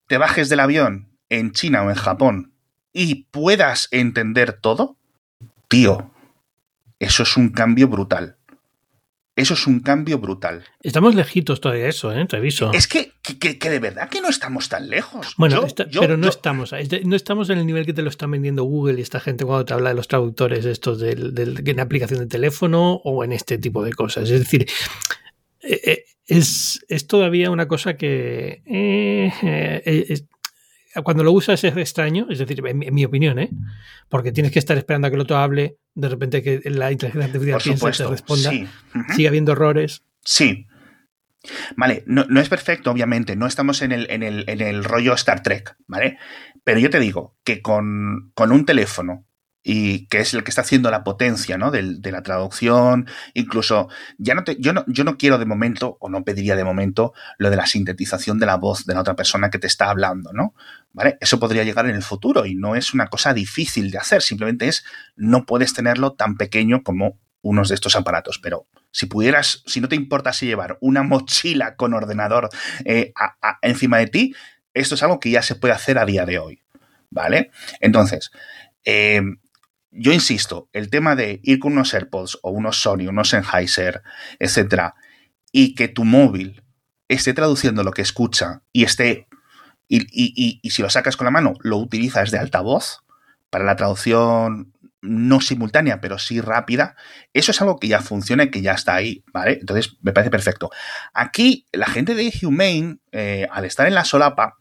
Te 0.06 0.16
bajes 0.16 0.48
del 0.48 0.60
avión 0.60 1.08
en 1.28 1.52
China 1.52 1.82
o 1.82 1.90
en 1.90 1.96
Japón 1.96 2.52
y 2.92 3.24
puedas 3.30 3.88
entender 3.90 4.54
todo, 4.54 4.96
tío, 5.68 6.12
eso 6.98 7.22
es 7.22 7.36
un 7.36 7.50
cambio 7.50 7.88
brutal. 7.88 8.37
Eso 9.38 9.54
es 9.54 9.68
un 9.68 9.78
cambio 9.78 10.18
brutal. 10.18 10.64
Estamos 10.82 11.14
lejitos 11.14 11.60
todavía 11.60 11.84
de 11.84 11.90
eso, 11.90 12.12
¿eh? 12.12 12.26
Te 12.26 12.38
aviso. 12.38 12.72
Es 12.72 12.88
que, 12.88 13.12
que, 13.38 13.70
de 13.70 13.78
verdad 13.78 14.08
que 14.08 14.20
no 14.20 14.28
estamos 14.28 14.68
tan 14.68 14.90
lejos. 14.90 15.34
Bueno, 15.36 15.64
pero 15.92 16.16
no 16.16 16.28
estamos. 16.28 16.74
No 17.04 17.14
estamos 17.14 17.48
en 17.48 17.58
el 17.58 17.66
nivel 17.66 17.86
que 17.86 17.92
te 17.92 18.02
lo 18.02 18.08
están 18.08 18.32
vendiendo 18.32 18.64
Google 18.64 18.98
y 18.98 19.02
esta 19.02 19.20
gente 19.20 19.44
cuando 19.44 19.64
te 19.64 19.74
habla 19.74 19.90
de 19.90 19.94
los 19.94 20.08
traductores 20.08 20.64
estos 20.64 20.98
del, 20.98 21.34
del, 21.34 21.62
en 21.64 21.78
aplicación 21.78 22.18
de 22.18 22.26
teléfono 22.26 22.94
o 23.04 23.22
en 23.22 23.30
este 23.30 23.58
tipo 23.58 23.84
de 23.84 23.92
cosas. 23.92 24.28
Es 24.28 24.40
decir, 24.40 24.66
eh, 25.60 25.80
eh, 25.84 26.04
es, 26.26 26.84
es, 26.88 27.06
todavía 27.06 27.52
una 27.52 27.68
cosa 27.68 27.96
que 27.96 28.64
eh, 28.66 29.30
cuando 31.02 31.24
lo 31.24 31.32
usas 31.32 31.62
es 31.64 31.76
extraño, 31.76 32.26
es 32.30 32.38
decir, 32.38 32.62
en, 32.66 32.94
mi 32.94 33.04
opinión, 33.04 33.38
¿eh? 33.38 33.50
porque 34.08 34.32
tienes 34.32 34.52
que 34.52 34.58
estar 34.58 34.76
esperando 34.76 35.06
a 35.06 35.10
que 35.10 35.16
el 35.16 35.22
otro 35.22 35.36
hable, 35.36 35.78
de 35.98 36.08
repente 36.08 36.42
que 36.42 36.60
la 36.70 36.92
inteligencia 36.92 37.26
artificial 37.26 37.60
piense, 37.60 38.04
te 38.04 38.08
responda, 38.08 38.52
sigue 39.14 39.28
habiendo 39.28 39.52
errores. 39.52 40.04
Sí. 40.22 40.66
Vale, 41.76 42.04
no, 42.06 42.24
no, 42.28 42.40
es 42.40 42.48
perfecto, 42.48 42.90
obviamente, 42.90 43.34
no 43.34 43.46
estamos 43.46 43.82
en 43.82 43.90
el, 43.92 44.08
en, 44.10 44.22
el, 44.22 44.44
en 44.46 44.60
el 44.60 44.84
rollo 44.84 45.14
Star 45.14 45.42
Trek, 45.42 45.76
¿vale? 45.86 46.18
Pero 46.62 46.78
yo 46.78 46.88
te 46.90 47.00
digo 47.00 47.36
que 47.42 47.62
con, 47.62 48.30
con 48.34 48.52
un 48.52 48.64
teléfono 48.64 49.26
y 49.70 50.06
que 50.06 50.20
es 50.20 50.32
el 50.32 50.44
que 50.44 50.50
está 50.50 50.62
haciendo 50.62 50.90
la 50.90 51.04
potencia 51.04 51.58
¿no? 51.58 51.70
de, 51.70 52.00
la 52.10 52.22
traducción. 52.22 53.06
Incluso, 53.34 53.90
ya 54.16 54.34
no 54.34 54.42
te, 54.42 54.56
yo, 54.58 54.72
no, 54.72 54.82
yo 54.86 55.04
no 55.04 55.18
quiero 55.18 55.36
de 55.36 55.44
momento, 55.44 55.98
o 56.00 56.08
no 56.08 56.24
pediría 56.24 56.56
de 56.56 56.64
momento, 56.64 57.12
lo 57.36 57.50
de 57.50 57.56
la 57.56 57.66
sintetización 57.66 58.38
de 58.38 58.46
la 58.46 58.56
voz 58.56 58.86
de 58.86 58.94
la 58.94 59.02
otra 59.02 59.14
persona 59.14 59.50
que 59.50 59.58
te 59.58 59.66
está 59.66 59.90
hablando, 59.90 60.32
¿no? 60.32 60.54
¿Vale? 60.94 61.18
Eso 61.20 61.38
podría 61.38 61.64
llegar 61.64 61.84
en 61.84 61.96
el 61.96 62.02
futuro 62.02 62.46
y 62.46 62.54
no 62.54 62.76
es 62.76 62.94
una 62.94 63.08
cosa 63.08 63.34
difícil 63.34 63.90
de 63.90 63.98
hacer, 63.98 64.22
simplemente 64.22 64.68
es 64.68 64.86
no 65.16 65.44
puedes 65.44 65.74
tenerlo 65.74 66.14
tan 66.14 66.38
pequeño 66.38 66.82
como 66.82 67.18
unos 67.42 67.68
de 67.68 67.74
estos 67.74 67.94
aparatos, 67.94 68.38
pero 68.42 68.68
si 68.90 69.04
pudieras, 69.04 69.62
si 69.66 69.82
no 69.82 69.88
te 69.90 69.96
importase 69.96 70.46
llevar 70.46 70.78
una 70.80 71.02
mochila 71.02 71.76
con 71.76 71.92
ordenador 71.92 72.48
eh, 72.86 73.12
encima 73.60 73.98
de 73.98 74.06
ti, 74.06 74.34
esto 74.72 74.94
es 74.94 75.02
algo 75.02 75.20
que 75.20 75.30
ya 75.30 75.42
se 75.42 75.56
puede 75.56 75.74
hacer 75.74 75.98
a 75.98 76.06
día 76.06 76.24
de 76.24 76.38
hoy, 76.38 76.62
¿vale? 77.10 77.50
Entonces, 77.80 78.30
eh, 78.86 79.20
yo 79.90 80.12
insisto, 80.12 80.68
el 80.72 80.90
tema 80.90 81.16
de 81.16 81.40
ir 81.42 81.58
con 81.58 81.72
unos 81.72 81.94
AirPods 81.94 82.38
o 82.42 82.50
unos 82.50 82.80
Sony, 82.80 83.08
unos 83.08 83.30
Sennheiser, 83.30 84.02
etcétera, 84.38 84.94
y 85.52 85.74
que 85.74 85.88
tu 85.88 86.04
móvil 86.04 86.62
esté 87.08 87.32
traduciendo 87.32 87.82
lo 87.82 87.92
que 87.92 88.02
escucha 88.02 88.62
y 88.72 88.84
esté. 88.84 89.28
Y, 89.88 90.60
si 90.70 90.82
lo 90.82 90.90
sacas 90.90 91.16
con 91.16 91.24
la 91.24 91.30
mano, 91.30 91.54
lo 91.60 91.78
utilizas 91.78 92.30
de 92.30 92.38
altavoz 92.38 93.04
para 93.48 93.64
la 93.64 93.76
traducción 93.76 94.74
no 95.00 95.40
simultánea, 95.40 96.00
pero 96.00 96.18
sí 96.18 96.40
rápida, 96.40 96.96
eso 97.32 97.52
es 97.52 97.60
algo 97.62 97.78
que 97.78 97.88
ya 97.88 98.00
funciona 98.00 98.44
y 98.44 98.50
que 98.50 98.60
ya 98.60 98.72
está 98.72 98.96
ahí, 98.96 99.24
¿vale? 99.32 99.58
Entonces 99.60 99.96
me 100.02 100.12
parece 100.12 100.30
perfecto. 100.30 100.70
Aquí, 101.14 101.66
la 101.72 101.86
gente 101.86 102.14
de 102.14 102.32
Humane, 102.42 102.98
eh, 103.12 103.46
al 103.50 103.64
estar 103.64 103.86
en 103.86 103.94
la 103.94 104.04
solapa, 104.04 104.58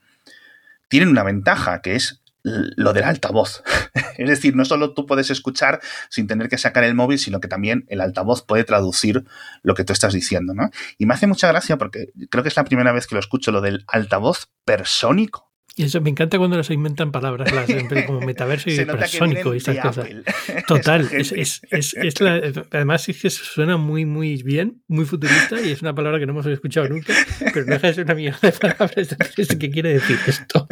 tienen 0.87 1.09
una 1.09 1.23
ventaja, 1.23 1.81
que 1.81 1.95
es 1.95 2.21
lo 2.43 2.93
del 2.93 3.03
altavoz. 3.03 3.63
es 4.17 4.29
decir, 4.29 4.55
no 4.55 4.65
solo 4.65 4.93
tú 4.93 5.05
puedes 5.05 5.29
escuchar 5.29 5.79
sin 6.09 6.27
tener 6.27 6.49
que 6.49 6.57
sacar 6.57 6.83
el 6.83 6.95
móvil, 6.95 7.19
sino 7.19 7.39
que 7.39 7.47
también 7.47 7.85
el 7.87 8.01
altavoz 8.01 8.43
puede 8.43 8.63
traducir 8.63 9.23
lo 9.63 9.75
que 9.75 9.83
tú 9.83 9.93
estás 9.93 10.13
diciendo, 10.13 10.53
¿no? 10.53 10.69
Y 10.97 11.05
me 11.05 11.13
hace 11.13 11.27
mucha 11.27 11.47
gracia 11.47 11.77
porque 11.77 12.09
creo 12.29 12.43
que 12.43 12.49
es 12.49 12.55
la 12.55 12.65
primera 12.65 12.91
vez 12.91 13.07
que 13.07 13.15
lo 13.15 13.19
escucho, 13.19 13.51
lo 13.51 13.61
del 13.61 13.83
altavoz 13.87 14.49
persónico. 14.65 15.47
Y 15.77 15.83
eso 15.83 16.01
me 16.01 16.09
encanta 16.09 16.39
cuando 16.39 16.63
se 16.63 16.73
inventan 16.73 17.11
palabras 17.11 17.51
las, 17.53 17.69
como 18.07 18.19
metaverso 18.21 18.67
y 18.71 18.73
hipersónico 18.81 19.53
y 19.53 19.57
esas 19.57 19.77
cosas. 19.77 20.07
Total, 20.67 21.07
es, 21.11 21.31
es, 21.31 21.61
es, 21.69 22.19
la, 22.19 22.41
además 22.71 23.07
es 23.07 23.21
que 23.21 23.29
suena 23.29 23.77
muy, 23.77 24.03
muy 24.03 24.41
bien, 24.41 24.81
muy 24.87 25.05
futurista 25.05 25.61
y 25.61 25.71
es 25.71 25.83
una 25.83 25.93
palabra 25.93 26.17
que 26.17 26.25
no 26.25 26.31
hemos 26.31 26.47
escuchado 26.47 26.89
nunca, 26.89 27.13
pero 27.53 27.67
no 27.67 27.73
deja 27.73 27.87
de 27.87 27.93
ser 27.93 28.05
una 28.05 28.15
mierda 28.15 28.39
de 28.41 28.51
palabras. 28.53 29.15
¿Qué 29.35 29.69
quiere 29.69 29.93
decir 29.93 30.17
esto? 30.25 30.67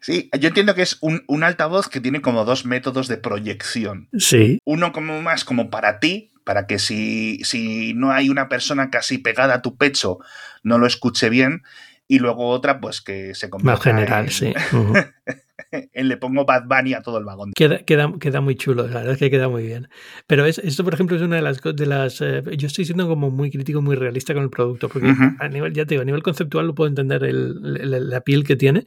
Sí, 0.00 0.30
yo 0.38 0.48
entiendo 0.48 0.74
que 0.74 0.82
es 0.82 0.98
un, 1.00 1.24
un, 1.26 1.42
altavoz 1.42 1.88
que 1.88 2.00
tiene 2.00 2.20
como 2.20 2.44
dos 2.44 2.66
métodos 2.66 3.08
de 3.08 3.16
proyección. 3.16 4.08
Sí. 4.18 4.58
Uno 4.64 4.92
como 4.92 5.22
más 5.22 5.44
como 5.44 5.70
para 5.70 5.98
ti, 5.98 6.30
para 6.44 6.66
que 6.66 6.78
si, 6.78 7.40
si 7.44 7.94
no 7.94 8.12
hay 8.12 8.28
una 8.28 8.48
persona 8.48 8.90
casi 8.90 9.18
pegada 9.18 9.54
a 9.54 9.62
tu 9.62 9.76
pecho, 9.76 10.18
no 10.62 10.78
lo 10.78 10.86
escuche 10.86 11.28
bien. 11.28 11.62
Y 12.08 12.20
luego 12.20 12.48
otra, 12.48 12.80
pues 12.80 13.00
que 13.00 13.34
se 13.34 13.50
convierta 13.50 13.78
Más 13.78 13.82
general, 13.82 14.30
sí. 14.30 14.54
le 15.94 16.16
pongo 16.16 16.44
Bad 16.44 16.64
Bunny 16.66 16.94
a 16.94 17.02
todo 17.02 17.18
el 17.18 17.24
vagón. 17.24 17.52
Queda, 17.54 17.78
queda, 17.78 18.12
queda, 18.20 18.40
muy 18.40 18.54
chulo, 18.56 18.86
la 18.86 19.00
verdad 19.00 19.12
es 19.12 19.18
que 19.18 19.30
queda 19.30 19.48
muy 19.48 19.64
bien. 19.64 19.88
Pero 20.26 20.46
es, 20.46 20.58
esto, 20.58 20.84
por 20.84 20.94
ejemplo, 20.94 21.16
es 21.16 21.22
una 21.22 21.36
de 21.36 21.42
las... 21.42 21.60
De 21.62 21.86
las 21.86 22.20
eh, 22.20 22.42
yo 22.56 22.66
estoy 22.66 22.84
siendo 22.84 23.08
como 23.08 23.30
muy 23.30 23.50
crítico, 23.50 23.82
muy 23.82 23.96
realista 23.96 24.34
con 24.34 24.42
el 24.42 24.50
producto, 24.50 24.88
porque 24.88 25.12
a 25.38 25.48
nivel, 25.48 25.72
ya 25.72 25.84
te 25.84 25.94
digo, 25.94 26.02
a 26.02 26.04
nivel 26.04 26.22
conceptual 26.22 26.66
lo 26.66 26.74
puedo 26.74 26.88
entender 26.88 27.24
el, 27.24 28.10
la 28.10 28.20
piel 28.20 28.44
que 28.44 28.56
tiene, 28.56 28.84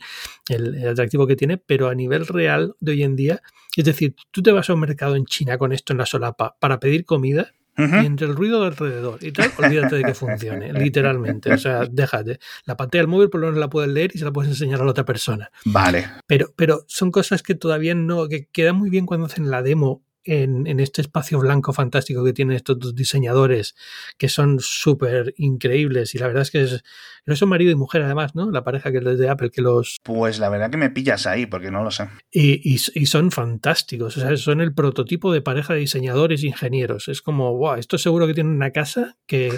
el, 0.49 0.87
atractivo 0.87 1.27
que 1.27 1.35
tiene, 1.35 1.57
pero 1.57 1.89
a 1.89 1.95
nivel 1.95 2.27
real 2.27 2.75
de 2.79 2.91
hoy 2.91 3.03
en 3.03 3.15
día, 3.15 3.41
es 3.75 3.85
decir, 3.85 4.15
tú 4.31 4.41
te 4.41 4.51
vas 4.51 4.69
a 4.69 4.73
un 4.73 4.79
mercado 4.79 5.15
en 5.15 5.25
China 5.25 5.57
con 5.57 5.71
esto 5.71 5.93
en 5.93 5.99
la 5.99 6.05
solapa 6.05 6.55
para 6.59 6.79
pedir 6.79 7.05
comida 7.05 7.51
y 7.79 8.05
entre 8.05 8.27
el 8.27 8.35
ruido 8.35 8.61
de 8.61 8.67
alrededor 8.67 9.19
y 9.21 9.31
tal, 9.31 9.51
olvídate 9.57 9.95
de 9.95 10.03
que 10.03 10.13
funcione, 10.13 10.73
literalmente. 10.73 11.53
O 11.53 11.57
sea, 11.57 11.85
déjate. 11.89 12.39
La 12.65 12.75
pantalla 12.75 13.03
del 13.03 13.07
móvil 13.07 13.29
por 13.29 13.41
lo 13.41 13.47
menos 13.47 13.59
la 13.59 13.69
puedes 13.69 13.89
leer 13.89 14.11
y 14.13 14.19
se 14.19 14.25
la 14.25 14.31
puedes 14.31 14.51
enseñar 14.51 14.81
a 14.81 14.85
la 14.85 14.91
otra 14.91 15.05
persona. 15.05 15.49
Vale. 15.65 16.07
Pero, 16.27 16.53
pero 16.55 16.83
son 16.87 17.11
cosas 17.11 17.43
que 17.43 17.55
todavía 17.55 17.95
no, 17.95 18.27
que 18.27 18.47
quedan 18.51 18.75
muy 18.75 18.89
bien 18.89 19.05
cuando 19.05 19.27
hacen 19.27 19.49
la 19.49 19.61
demo 19.61 20.03
en, 20.23 20.79
este 20.79 21.01
espacio 21.01 21.39
blanco 21.39 21.73
fantástico 21.73 22.23
que 22.23 22.33
tienen 22.33 22.55
estos 22.55 22.79
dos 22.79 22.95
diseñadores 22.95 23.75
que 24.17 24.29
son 24.29 24.59
súper 24.59 25.33
increíbles 25.37 26.15
y 26.15 26.17
la 26.17 26.27
verdad 26.27 26.43
es 26.43 26.51
que 26.51 26.61
es, 26.61 26.83
no 27.25 27.35
son 27.35 27.49
marido 27.49 27.71
y 27.71 27.75
mujer 27.75 28.01
además, 28.01 28.35
¿no? 28.35 28.51
La 28.51 28.63
pareja 28.63 28.91
que 28.91 28.97
es 28.97 29.19
de 29.19 29.29
Apple 29.29 29.51
que 29.51 29.61
los... 29.61 29.97
Pues 30.03 30.39
la 30.39 30.49
verdad 30.49 30.69
que 30.69 30.77
me 30.77 30.89
pillas 30.89 31.27
ahí 31.27 31.45
porque 31.45 31.71
no 31.71 31.83
lo 31.83 31.91
sé. 31.91 32.09
Y, 32.31 32.77
son 32.79 33.31
fantásticos, 33.31 34.17
o 34.17 34.19
sea, 34.19 34.35
son 34.37 34.61
el 34.61 34.73
prototipo 34.73 35.31
de 35.33 35.41
pareja 35.41 35.73
de 35.73 35.79
diseñadores 35.79 36.43
e 36.43 36.47
ingenieros. 36.47 37.07
Es 37.07 37.21
como, 37.21 37.55
wow, 37.57 37.75
esto 37.75 37.97
seguro 37.97 38.27
que 38.27 38.33
tienen 38.33 38.53
una 38.53 38.71
casa 38.71 39.17
que, 39.25 39.51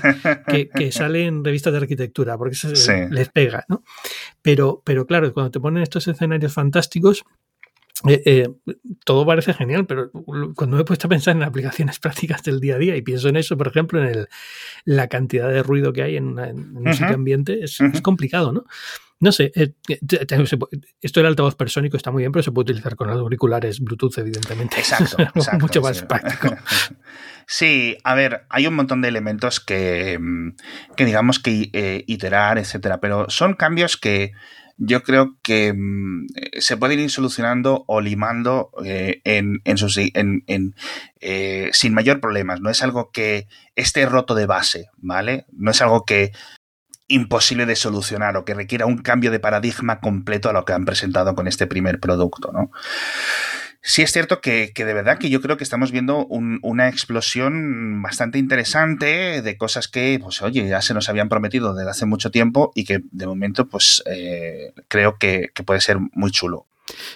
que, 0.48 0.92
sale 0.92 1.26
en 1.26 1.44
revistas 1.44 1.74
de 1.74 1.80
arquitectura 1.80 2.38
porque 2.38 2.56
se, 2.56 3.10
les 3.10 3.30
pega, 3.30 3.66
¿no? 3.68 3.84
Pero, 4.42 4.82
pero 4.86 5.06
claro, 5.06 5.34
cuando 5.34 5.52
te 5.52 5.60
ponen 5.60 5.84
estos 5.84 6.08
escenarios 6.08 6.54
fantásticos 6.54 7.24
eh, 8.08 8.22
eh, 8.26 8.50
todo 9.06 9.26
parece 9.26 9.54
genial, 9.54 9.86
pero 9.86 10.12
cuando 10.56 10.76
me 10.76 10.82
he 10.82 10.86
puesto 10.86 11.08
a 11.08 11.10
pensar 11.10 11.36
en 11.36 11.44
aplicaciones 11.44 12.00
prácticas 12.00 12.44
del 12.44 12.60
día 12.60 12.76
a 12.76 12.80
día 12.80 12.96
y 12.96 13.02
pienso 13.02 13.30
en 13.30 13.36
eso, 13.36 13.58
por 13.58 13.68
ejemplo, 13.68 14.02
en 14.02 14.08
el, 14.08 14.28
la 14.86 15.08
cantidad 15.08 15.50
de 15.50 15.64
ruido 15.64 15.94
que 15.94 16.04
hay 16.04 16.18
en, 16.18 16.40
un 16.40 16.94
sitio 16.94 17.16
ambiente, 17.16 17.64
es, 17.64 17.80
complicado, 18.02 18.52
¿no? 18.52 18.66
No 19.20 19.32
sé, 19.32 19.52
eh, 19.56 19.74
esto 21.00 21.20
del 21.20 21.28
altavoz 21.28 21.54
persónico 21.54 21.96
está 21.96 22.10
muy 22.10 22.24
bien, 22.24 22.32
pero 22.32 22.42
se 22.42 22.52
puede 22.52 22.72
utilizar 22.72 22.96
con 22.96 23.08
auriculares 23.12 23.80
Bluetooth, 23.80 24.18
evidentemente. 24.18 24.80
Exacto. 24.80 25.18
mucho 25.60 25.82
más 25.82 26.02
práctico. 26.04 26.56
Sí, 27.48 27.98
a 28.06 28.16
ver, 28.16 28.46
hay 28.48 28.66
un 28.66 28.76
montón 28.76 29.02
de 29.02 29.10
elementos 29.10 29.60
que, 29.60 30.18
mm, 30.18 30.56
que 30.96 31.04
digamos 31.04 31.40
que 31.40 32.04
iterar, 32.08 32.58
etcétera, 32.58 33.02
pero 33.02 33.30
son 33.30 33.56
cambios 33.56 33.98
que 33.98 34.32
yo 34.84 35.04
creo 35.04 35.38
que 35.44 35.74
mm, 35.74 36.26
se 36.60 36.76
pueden 36.76 37.00
ir 37.00 37.12
solucionando 37.12 37.84
o 37.88 38.02
limando 38.02 38.72
eh, 38.84 39.22
en, 39.26 39.62
en, 39.64 40.76
eh, 41.20 41.70
sin 41.72 41.94
mayor 41.94 42.20
problemas. 42.20 42.62
No 42.62 42.72
es 42.72 42.82
algo 42.82 43.12
que 43.12 43.48
esté 43.76 44.08
roto 44.08 44.34
de 44.34 44.48
base, 44.48 44.90
¿vale? 44.98 45.46
No 45.52 45.70
es 45.70 45.82
algo 45.84 46.04
que 46.04 46.32
imposible 47.08 47.68
de 47.68 47.76
solucionar 47.76 48.36
o 48.38 48.46
que 48.46 48.56
requiera 48.56 48.88
un 48.88 48.98
cambio 48.98 49.30
de 49.30 49.40
paradigma 49.40 50.00
completo 50.00 50.50
a 50.50 50.54
lo 50.54 50.66
que 50.66 50.74
han 50.74 50.86
presentado 50.86 51.36
con 51.36 51.48
este 51.48 51.68
primer 51.68 52.00
producto, 52.00 52.52
¿no? 52.52 52.72
Sí 53.84 54.04
es 54.04 54.12
cierto 54.12 54.42
que, 54.42 54.72
de 54.76 54.94
verdad 54.94 55.18
que 55.18 55.30
yo 55.32 55.42
creo 55.42 55.58
que 55.58 55.64
estamos 55.64 55.92
viendo 55.92 56.28
una 56.28 56.88
explosión 56.88 58.02
bastante 58.04 58.38
interesante 58.38 59.42
de 59.42 59.58
cosas 59.58 59.88
que, 59.88 60.20
pues 60.22 60.42
oye, 60.44 60.68
ya 60.68 60.82
se 60.82 60.94
nos 60.94 61.10
habían 61.10 61.30
prometido 61.30 61.74
desde 61.74 61.90
hace 61.90 62.06
mucho 62.06 62.30
tiempo 62.30 62.72
y 62.76 62.84
que 62.84 63.00
de 63.12 63.26
momento, 63.26 63.68
pues 63.68 64.04
eh, 64.06 64.74
creo 64.88 65.18
que, 65.18 65.50
puede 65.66 65.82
ser 65.82 65.98
muy 66.14 66.30
chulo. 66.30 66.68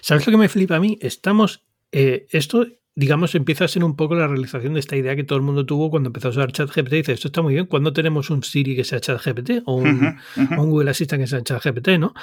¿Sabes 0.01 0.25
lo 0.25 0.31
que 0.31 0.37
me 0.37 0.49
flipa 0.49 0.77
a 0.77 0.79
mí? 0.79 0.97
Estamos, 1.01 1.63
eh, 1.91 2.25
esto 2.31 2.65
digamos, 2.95 3.35
empieza 3.35 3.65
a 3.65 3.67
ser 3.67 3.83
un 3.83 3.95
poco 3.95 4.15
la 4.15 4.27
realización 4.27 4.73
de 4.73 4.79
esta 4.79 4.95
idea 4.95 5.15
que 5.15 5.25
todo 5.25 5.37
el 5.37 5.43
mundo 5.43 5.65
tuvo 5.65 5.91
cuando 5.91 6.07
empezó 6.07 6.29
a 6.29 6.31
usar 6.31 6.51
ChatGPT. 6.51 6.93
Dice, 6.93 7.11
esto 7.11 7.27
está 7.27 7.41
muy 7.41 7.53
bien, 7.53 7.65
¿cuándo 7.65 7.91
tenemos 7.91 8.29
un 8.29 8.41
Siri 8.41 8.75
que 8.75 8.85
sea 8.85 9.01
ChatGPT 9.01 9.63
o 9.65 9.75
un, 9.75 10.17
Google 10.55 10.89
Assistant 10.89 11.21
que 11.21 11.27
sea 11.27 11.43
ChatGPT, 11.43 11.99
no? 11.99 12.13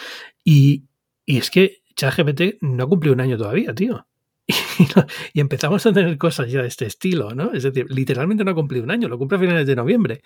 Y, 0.42 0.84
y 1.26 1.36
es 1.36 1.50
que 1.50 1.82
ChatGPT 1.94 2.62
no 2.62 2.88
cumplió 2.88 3.12
un 3.12 3.20
año 3.20 3.36
todavía, 3.36 3.74
tío. 3.74 4.06
y 5.32 5.40
empezamos 5.40 5.84
a 5.86 5.92
tener 5.92 6.18
cosas 6.18 6.50
ya 6.50 6.62
de 6.62 6.68
este 6.68 6.86
estilo, 6.86 7.34
¿no? 7.34 7.52
Es 7.52 7.62
decir, 7.62 7.86
literalmente 7.90 8.44
no 8.44 8.50
ha 8.50 8.54
cumplido 8.54 8.84
un 8.84 8.90
año, 8.90 9.08
lo 9.08 9.18
cumple 9.18 9.38
a 9.38 9.40
finales 9.40 9.66
de 9.66 9.76
noviembre. 9.76 10.22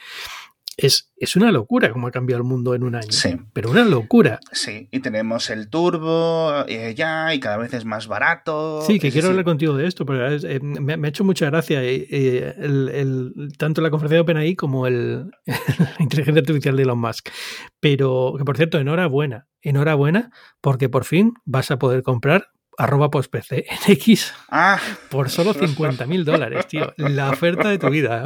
Es, 0.78 1.10
es, 1.16 1.36
una 1.36 1.50
locura 1.52 1.90
cómo 1.90 2.06
ha 2.06 2.10
cambiado 2.10 2.42
el 2.42 2.46
mundo 2.46 2.74
en 2.74 2.82
un 2.82 2.94
año. 2.94 3.10
Sí. 3.10 3.34
Pero 3.54 3.70
una 3.70 3.82
locura. 3.82 4.40
Sí, 4.52 4.88
y 4.92 5.00
tenemos 5.00 5.48
el 5.48 5.70
turbo 5.70 6.66
eh, 6.68 6.94
ya 6.94 7.32
y 7.32 7.40
cada 7.40 7.56
vez 7.56 7.72
es 7.72 7.86
más 7.86 8.08
barato. 8.08 8.82
Sí, 8.82 8.98
que 8.98 9.10
quiero 9.10 9.28
hablar 9.28 9.46
contigo 9.46 9.74
de 9.74 9.86
esto, 9.86 10.04
porque 10.04 10.38
eh, 10.46 10.60
me, 10.60 10.92
ha 10.92 11.08
hecho 11.08 11.24
mucha 11.24 11.46
gracia 11.46 11.82
eh, 11.82 12.54
el, 12.58 13.32
tanto 13.56 13.80
la 13.80 13.90
conferencia 13.90 14.16
de 14.16 14.20
OpenAI 14.20 14.54
como 14.54 14.86
el, 14.86 15.30
la 15.46 15.96
inteligencia 15.98 16.40
artificial 16.40 16.76
de 16.76 16.82
Elon 16.82 16.98
Musk. 16.98 17.30
Pero, 17.80 18.34
que 18.36 18.44
por 18.44 18.58
cierto, 18.58 18.78
enhorabuena. 18.78 19.46
Enhorabuena 19.62 20.30
porque 20.60 20.90
por 20.90 21.06
fin 21.06 21.32
vas 21.46 21.70
a 21.70 21.78
poder 21.78 22.02
comprar 22.02 22.50
arroba 22.76 23.10
postpc 23.10 23.52
en 23.52 23.92
X 23.92 24.34
ah. 24.50 24.78
por 25.10 25.30
solo 25.30 25.54
50 25.54 26.06
mil 26.06 26.24
dólares, 26.24 26.66
tío. 26.66 26.92
La 26.96 27.30
oferta 27.30 27.68
de 27.68 27.78
tu 27.78 27.90
vida. 27.90 28.24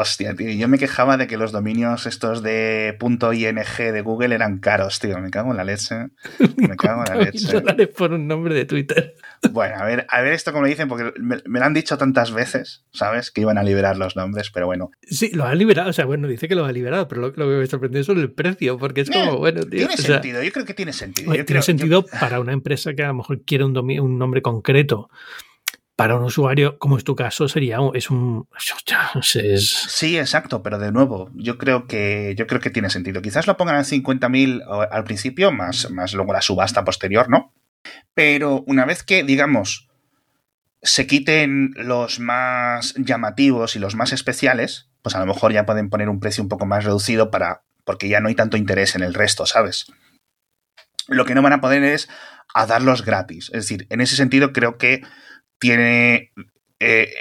Hostia, 0.00 0.32
tío, 0.36 0.48
yo 0.50 0.68
me 0.68 0.78
quejaba 0.78 1.16
de 1.16 1.26
que 1.26 1.36
los 1.36 1.50
dominios 1.50 2.06
estos 2.06 2.40
de 2.40 2.96
.ing 3.00 3.92
de 3.92 4.00
Google 4.00 4.32
eran 4.32 4.58
caros, 4.58 5.00
tío. 5.00 5.18
Me 5.18 5.30
cago 5.30 5.50
en 5.50 5.56
la 5.56 5.64
leche. 5.64 5.96
Me 6.56 6.76
cago 6.76 7.02
en 7.04 7.18
la 7.18 7.24
leche. 7.24 7.52
dólares 7.52 7.88
por 7.88 8.12
un 8.12 8.28
nombre 8.28 8.54
de 8.54 8.64
Twitter. 8.64 9.16
Bueno, 9.50 9.74
a 9.76 9.84
ver, 9.84 10.06
a 10.08 10.20
ver 10.20 10.34
esto 10.34 10.52
como 10.52 10.66
dicen, 10.66 10.86
porque 10.88 11.12
me, 11.18 11.40
lo 11.44 11.64
han 11.64 11.74
dicho 11.74 11.98
tantas 11.98 12.30
veces, 12.30 12.84
¿sabes? 12.92 13.32
Que 13.32 13.40
iban 13.40 13.58
a 13.58 13.64
liberar 13.64 13.96
los 13.96 14.14
nombres, 14.14 14.50
pero 14.50 14.66
bueno. 14.66 14.92
Sí, 15.02 15.32
lo 15.32 15.46
han 15.46 15.58
liberado, 15.58 15.90
o 15.90 15.92
sea, 15.92 16.04
bueno, 16.04 16.28
dice 16.28 16.46
que 16.46 16.54
lo 16.54 16.64
ha 16.64 16.70
liberado, 16.70 17.08
pero 17.08 17.22
lo, 17.22 17.32
que 17.34 17.42
me 17.42 17.66
sorprendió 17.66 18.00
es 18.00 18.08
el 18.08 18.30
precio, 18.30 18.78
porque 18.78 19.00
es 19.00 19.10
como, 19.10 19.38
bueno, 19.38 19.62
tío. 19.62 19.88
Tiene 19.88 19.96
sentido, 19.96 20.44
yo 20.44 20.52
creo 20.52 20.64
que 20.64 20.74
tiene 20.74 20.92
sentido. 20.92 21.32
tiene 21.44 21.62
sentido 21.62 22.06
para 22.06 22.38
una 22.38 22.52
empresa 22.52 22.94
que 22.94 23.02
a 23.02 23.08
lo 23.08 23.14
mejor 23.14 23.42
quiere 23.42 23.64
un, 23.64 23.76
un 23.76 24.16
nombre 24.16 24.42
concreto 24.42 25.10
para 25.98 26.14
un 26.14 26.22
usuario, 26.22 26.78
como 26.78 26.96
es 26.96 27.02
tu 27.02 27.16
caso, 27.16 27.48
sería 27.48 27.78
es 27.92 28.08
un. 28.08 28.46
Sí, 29.66 30.16
exacto, 30.16 30.62
pero 30.62 30.78
de 30.78 30.92
nuevo, 30.92 31.28
yo 31.34 31.58
creo 31.58 31.88
que 31.88 32.36
yo 32.38 32.46
creo 32.46 32.60
que 32.60 32.70
tiene 32.70 32.88
sentido. 32.88 33.20
Quizás 33.20 33.48
lo 33.48 33.56
pongan 33.56 33.74
a 33.74 33.82
50.000 33.82 34.88
al 34.92 35.02
principio, 35.02 35.50
más, 35.50 35.90
más 35.90 36.14
luego 36.14 36.32
la 36.32 36.40
subasta 36.40 36.84
posterior, 36.84 37.28
¿no? 37.28 37.52
Pero 38.14 38.62
una 38.68 38.84
vez 38.84 39.02
que, 39.02 39.24
digamos, 39.24 39.88
se 40.82 41.08
quiten 41.08 41.72
los 41.74 42.20
más 42.20 42.94
llamativos 42.94 43.74
y 43.74 43.80
los 43.80 43.96
más 43.96 44.12
especiales, 44.12 44.90
pues 45.02 45.16
a 45.16 45.18
lo 45.18 45.26
mejor 45.26 45.52
ya 45.52 45.66
pueden 45.66 45.90
poner 45.90 46.08
un 46.08 46.20
precio 46.20 46.44
un 46.44 46.48
poco 46.48 46.64
más 46.64 46.84
reducido 46.84 47.32
para 47.32 47.64
porque 47.82 48.08
ya 48.08 48.20
no 48.20 48.28
hay 48.28 48.36
tanto 48.36 48.56
interés 48.56 48.94
en 48.94 49.02
el 49.02 49.14
resto, 49.14 49.46
¿sabes? 49.46 49.86
Lo 51.08 51.24
que 51.24 51.34
no 51.34 51.42
van 51.42 51.54
a 51.54 51.60
poder 51.60 51.82
es 51.82 52.08
a 52.54 52.66
darlos 52.66 53.04
gratis. 53.04 53.50
Es 53.52 53.64
decir, 53.64 53.88
en 53.90 54.00
ese 54.00 54.14
sentido 54.14 54.52
creo 54.52 54.78
que 54.78 55.02
tiene... 55.58 56.32
Eh, 56.80 57.12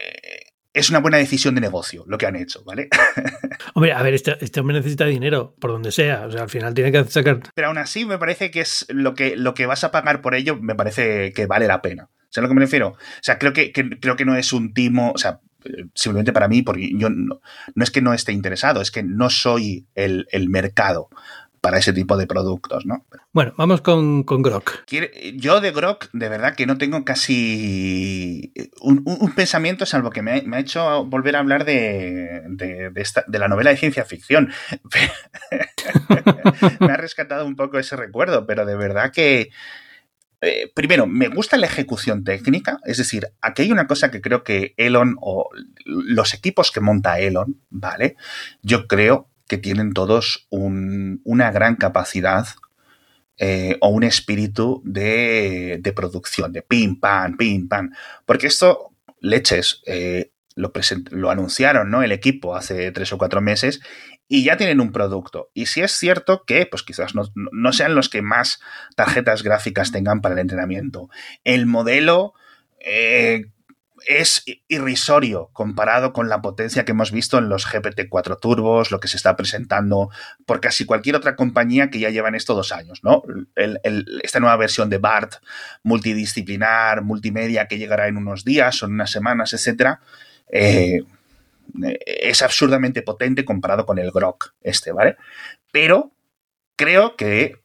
es 0.74 0.92
una 0.92 1.00
buena 1.00 1.18
decisión 1.18 1.56
de 1.56 1.62
negocio 1.62 2.04
lo 2.08 2.20
que 2.20 2.28
han 2.28 2.36
hecho, 2.36 2.64
¿vale? 2.64 2.88
Hombre, 3.74 3.94
a 3.94 4.04
ver, 4.04 4.14
este, 4.14 4.38
este, 4.42 4.60
hombre 4.60 4.76
necesita 4.76 5.06
dinero 5.06 5.56
por 5.60 5.72
donde 5.72 5.92
sea, 5.92 6.28
o 6.28 6.32
sea, 6.32 6.44
al 6.44 6.50
final 6.50 6.76
tiene 6.76 6.92
que 6.92 7.04
sacar... 7.06 7.40
Pero 7.56 7.70
aún 7.70 7.80
así 7.80 8.06
me 8.06 8.20
parece 8.20 8.52
que 8.52 8.62
es 8.62 8.86
lo 8.90 9.16
que, 9.16 9.36
lo 9.36 9.56
que 9.56 9.66
vas 9.66 9.84
a 9.84 9.90
pagar 9.90 10.22
por 10.22 10.36
ello, 10.36 10.56
me 10.56 10.76
parece 10.76 11.34
que 11.34 11.48
vale 11.48 11.66
la 11.66 11.82
pena. 11.82 12.12
¿Sabes 12.30 12.38
a 12.38 12.42
lo 12.42 12.48
que 12.50 12.54
me 12.56 12.62
refiero? 12.62 12.90
O 12.90 12.98
sea, 13.22 13.40
creo 13.40 13.54
que, 13.54 13.72
creo 13.72 14.16
que 14.16 14.26
no 14.26 14.36
es 14.36 14.54
un 14.54 14.74
timo, 14.74 15.12
o 15.14 15.18
sea, 15.18 15.40
simplemente 15.96 16.34
para 16.34 16.48
mí, 16.48 16.62
porque 16.62 16.92
yo 16.94 17.10
no, 17.10 17.42
no, 17.74 17.84
es 17.84 17.90
que 17.90 18.02
no 18.02 18.14
esté 18.14 18.32
interesado, 18.32 18.82
es 18.82 18.92
que 18.92 19.02
no 19.02 19.32
soy 19.32 19.88
el, 19.96 20.28
el 20.32 20.50
mercado 20.50 21.10
para 21.68 21.80
ese 21.80 21.92
tipo 21.92 22.16
de 22.16 22.28
productos, 22.28 22.86
¿no? 22.86 23.06
Bueno, 23.34 23.54
vamos 23.58 23.82
con, 23.82 24.24
con 24.24 24.42
Grok. 24.42 24.86
Yo 25.36 25.60
de 25.60 25.72
Grok, 25.72 26.10
de 26.14 26.30
verdad 26.30 26.56
que 26.56 26.66
no 26.66 26.78
tengo 26.78 27.04
casi 27.04 28.54
un, 28.80 29.04
pensamiento, 29.36 29.86
salvo 29.86 30.10
que 30.10 30.22
me, 30.22 30.32
ha 30.32 30.60
hecho 30.60 31.04
volver 31.04 31.36
a 31.36 31.40
hablar 31.40 31.66
de, 31.66 32.42
de, 32.48 33.38
la 33.38 33.50
novela 33.50 33.72
de 33.72 33.76
ciencia 33.76 34.06
ficción. 34.06 34.54
me 36.80 36.94
ha 36.94 36.96
rescatado 36.96 37.46
un 37.46 37.58
poco 37.58 37.80
ese 37.80 37.98
recuerdo, 37.98 38.48
pero 38.48 38.66
de 38.66 38.78
verdad 38.78 39.12
que 39.12 39.50
eh, 40.40 40.72
primero, 40.74 41.06
me 41.06 41.28
gusta 41.28 41.58
la 41.58 41.68
ejecución 41.68 42.24
técnica, 42.24 42.80
es 42.86 42.96
decir, 42.96 43.28
aquí 43.42 43.64
hay 43.64 43.74
una 43.74 43.88
cosa 43.88 44.10
que 44.10 44.22
creo 44.22 44.46
que 44.46 44.74
Elon 44.78 45.18
o 45.20 45.50
los 45.84 46.34
equipos 46.34 46.72
que 46.72 46.80
monta 46.80 47.20
Elon, 47.20 47.62
¿vale? 47.70 48.16
Yo 48.62 48.88
creo 48.88 49.28
que 49.48 49.58
tienen 49.58 49.94
todos 49.94 50.48
una 50.50 51.52
gran 51.52 51.76
capacidad 51.76 52.48
eh, 53.38 53.78
o 53.82 53.90
un 53.90 54.04
espíritu 54.04 54.82
de, 54.84 55.94
producción, 55.96 56.52
de 56.52 56.62
pim, 56.62 57.00
pam, 57.00 57.38
pim, 57.38 57.68
pam. 57.68 57.92
Porque 58.26 58.48
esto, 58.48 58.92
leches, 59.20 59.82
eh, 59.86 60.32
lo, 60.56 60.72
lo 61.12 61.30
anunciaron, 61.30 61.92
¿no? 61.92 62.02
El 62.02 62.12
equipo 62.12 62.56
hace 62.56 62.92
tres 62.92 63.14
o 63.14 63.18
cuatro 63.18 63.42
meses 63.42 63.80
y 64.28 64.44
ya 64.44 64.58
tienen 64.58 64.82
un 64.82 64.92
producto. 64.92 65.52
Y 65.54 65.68
si 65.68 65.82
es 65.82 65.92
cierto 65.92 66.44
que, 66.46 66.66
pues 66.66 66.84
quizás 66.84 67.14
no, 67.16 67.74
sean 67.74 67.96
los 67.96 68.10
que 68.10 68.22
más 68.22 68.60
tarjetas 68.96 69.44
gráficas 69.44 69.92
tengan 69.92 70.22
para 70.22 70.34
el 70.34 70.40
entrenamiento. 70.40 71.10
El 71.44 71.66
modelo 71.66 72.34
eh, 72.80 73.46
es 74.08 74.46
irrisorio 74.70 75.50
comparado 75.52 76.14
con 76.14 76.30
la 76.30 76.42
potencia 76.42 76.86
que 76.86 76.94
hemos 76.94 77.12
visto 77.12 77.38
en 77.38 77.50
los 77.50 77.68
GPT-4 77.68 78.40
turbos, 78.40 78.90
lo 78.90 79.02
que 79.02 79.10
se 79.10 79.18
está 79.18 79.36
presentando 79.36 80.10
por 80.46 80.62
casi 80.62 80.86
cualquier 80.86 81.18
otra 81.18 81.36
compañía 81.36 81.90
que 81.90 82.00
ya 82.00 82.10
llevan 82.10 82.34
esto 82.34 82.56
dos 82.56 82.72
años, 82.72 83.04
¿no? 83.04 83.24
esta 84.24 84.40
nueva 84.40 84.56
versión 84.56 84.90
de 84.90 84.98
BART, 84.98 85.36
multidisciplinar, 85.84 87.02
multimedia, 87.02 87.68
que 87.68 87.78
llegará 87.78 88.08
en 88.08 88.16
unos 88.16 88.46
días 88.46 88.82
o 88.82 88.86
en 88.86 88.94
unas 88.94 89.12
semanas, 89.12 89.52
etcétera. 89.52 90.00
Eh, 90.50 91.02
es 92.06 92.42
absurdamente 92.42 93.02
potente 93.02 93.44
comparado 93.44 93.86
con 93.86 94.00
el 94.00 94.12
Grok 94.12 94.54
este, 94.62 94.94
¿vale? 94.94 95.18
Pero 95.74 96.12
creo 96.78 97.18
que 97.18 97.58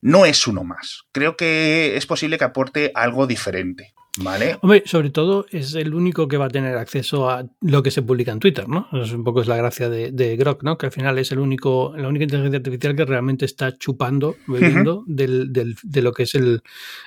no 0.00 0.24
es 0.24 0.46
uno 0.46 0.64
más. 0.64 1.02
Creo 1.12 1.36
que 1.36 1.98
es 1.98 2.06
posible 2.06 2.38
que 2.38 2.44
aporte 2.44 2.90
algo 2.94 3.26
diferente. 3.26 3.92
¿Vale? 4.20 4.58
Hombre, 4.62 4.82
sobre 4.86 5.10
todo 5.10 5.46
es 5.50 5.74
el 5.74 5.94
único 5.94 6.28
que 6.28 6.36
va 6.36 6.46
a 6.46 6.50
tener 6.50 6.76
acceso 6.76 7.30
a 7.30 7.46
lo 7.60 7.82
que 7.82 7.90
se 7.90 8.02
publica 8.02 8.32
en 8.32 8.40
Twitter, 8.40 8.68
¿no? 8.68 8.88
Es 8.92 9.12
un 9.12 9.24
poco 9.24 9.40
es 9.40 9.48
la 9.48 9.56
gracia 9.56 9.88
de, 9.88 10.10
de 10.12 10.36
Grok, 10.36 10.62
¿no? 10.62 10.76
Que 10.76 10.86
al 10.86 10.92
final 10.92 11.18
es 11.18 11.32
el 11.32 11.38
único, 11.38 11.94
la 11.96 12.08
única 12.08 12.24
inteligencia 12.24 12.58
artificial 12.58 12.96
que 12.96 13.04
realmente 13.04 13.44
está 13.44 13.76
chupando, 13.78 14.36
bebiendo 14.46 15.04
del, 15.06 15.52
del, 15.52 15.76
de 15.82 16.02
lo 16.02 16.12
que 16.12 16.24
es 16.24 16.34
el, 16.34 16.62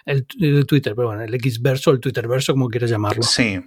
el, 0.05 0.25
el, 0.39 0.65
Twitter, 0.65 0.93
pero 0.95 1.09
bueno, 1.09 1.23
el 1.23 1.33
X 1.35 1.61
verso, 1.61 1.91
el 1.91 1.99
Twitter 1.99 2.27
verso, 2.27 2.53
como 2.53 2.69
quieras 2.69 2.89
llamarlo. 2.89 3.23
Sí, 3.23 3.59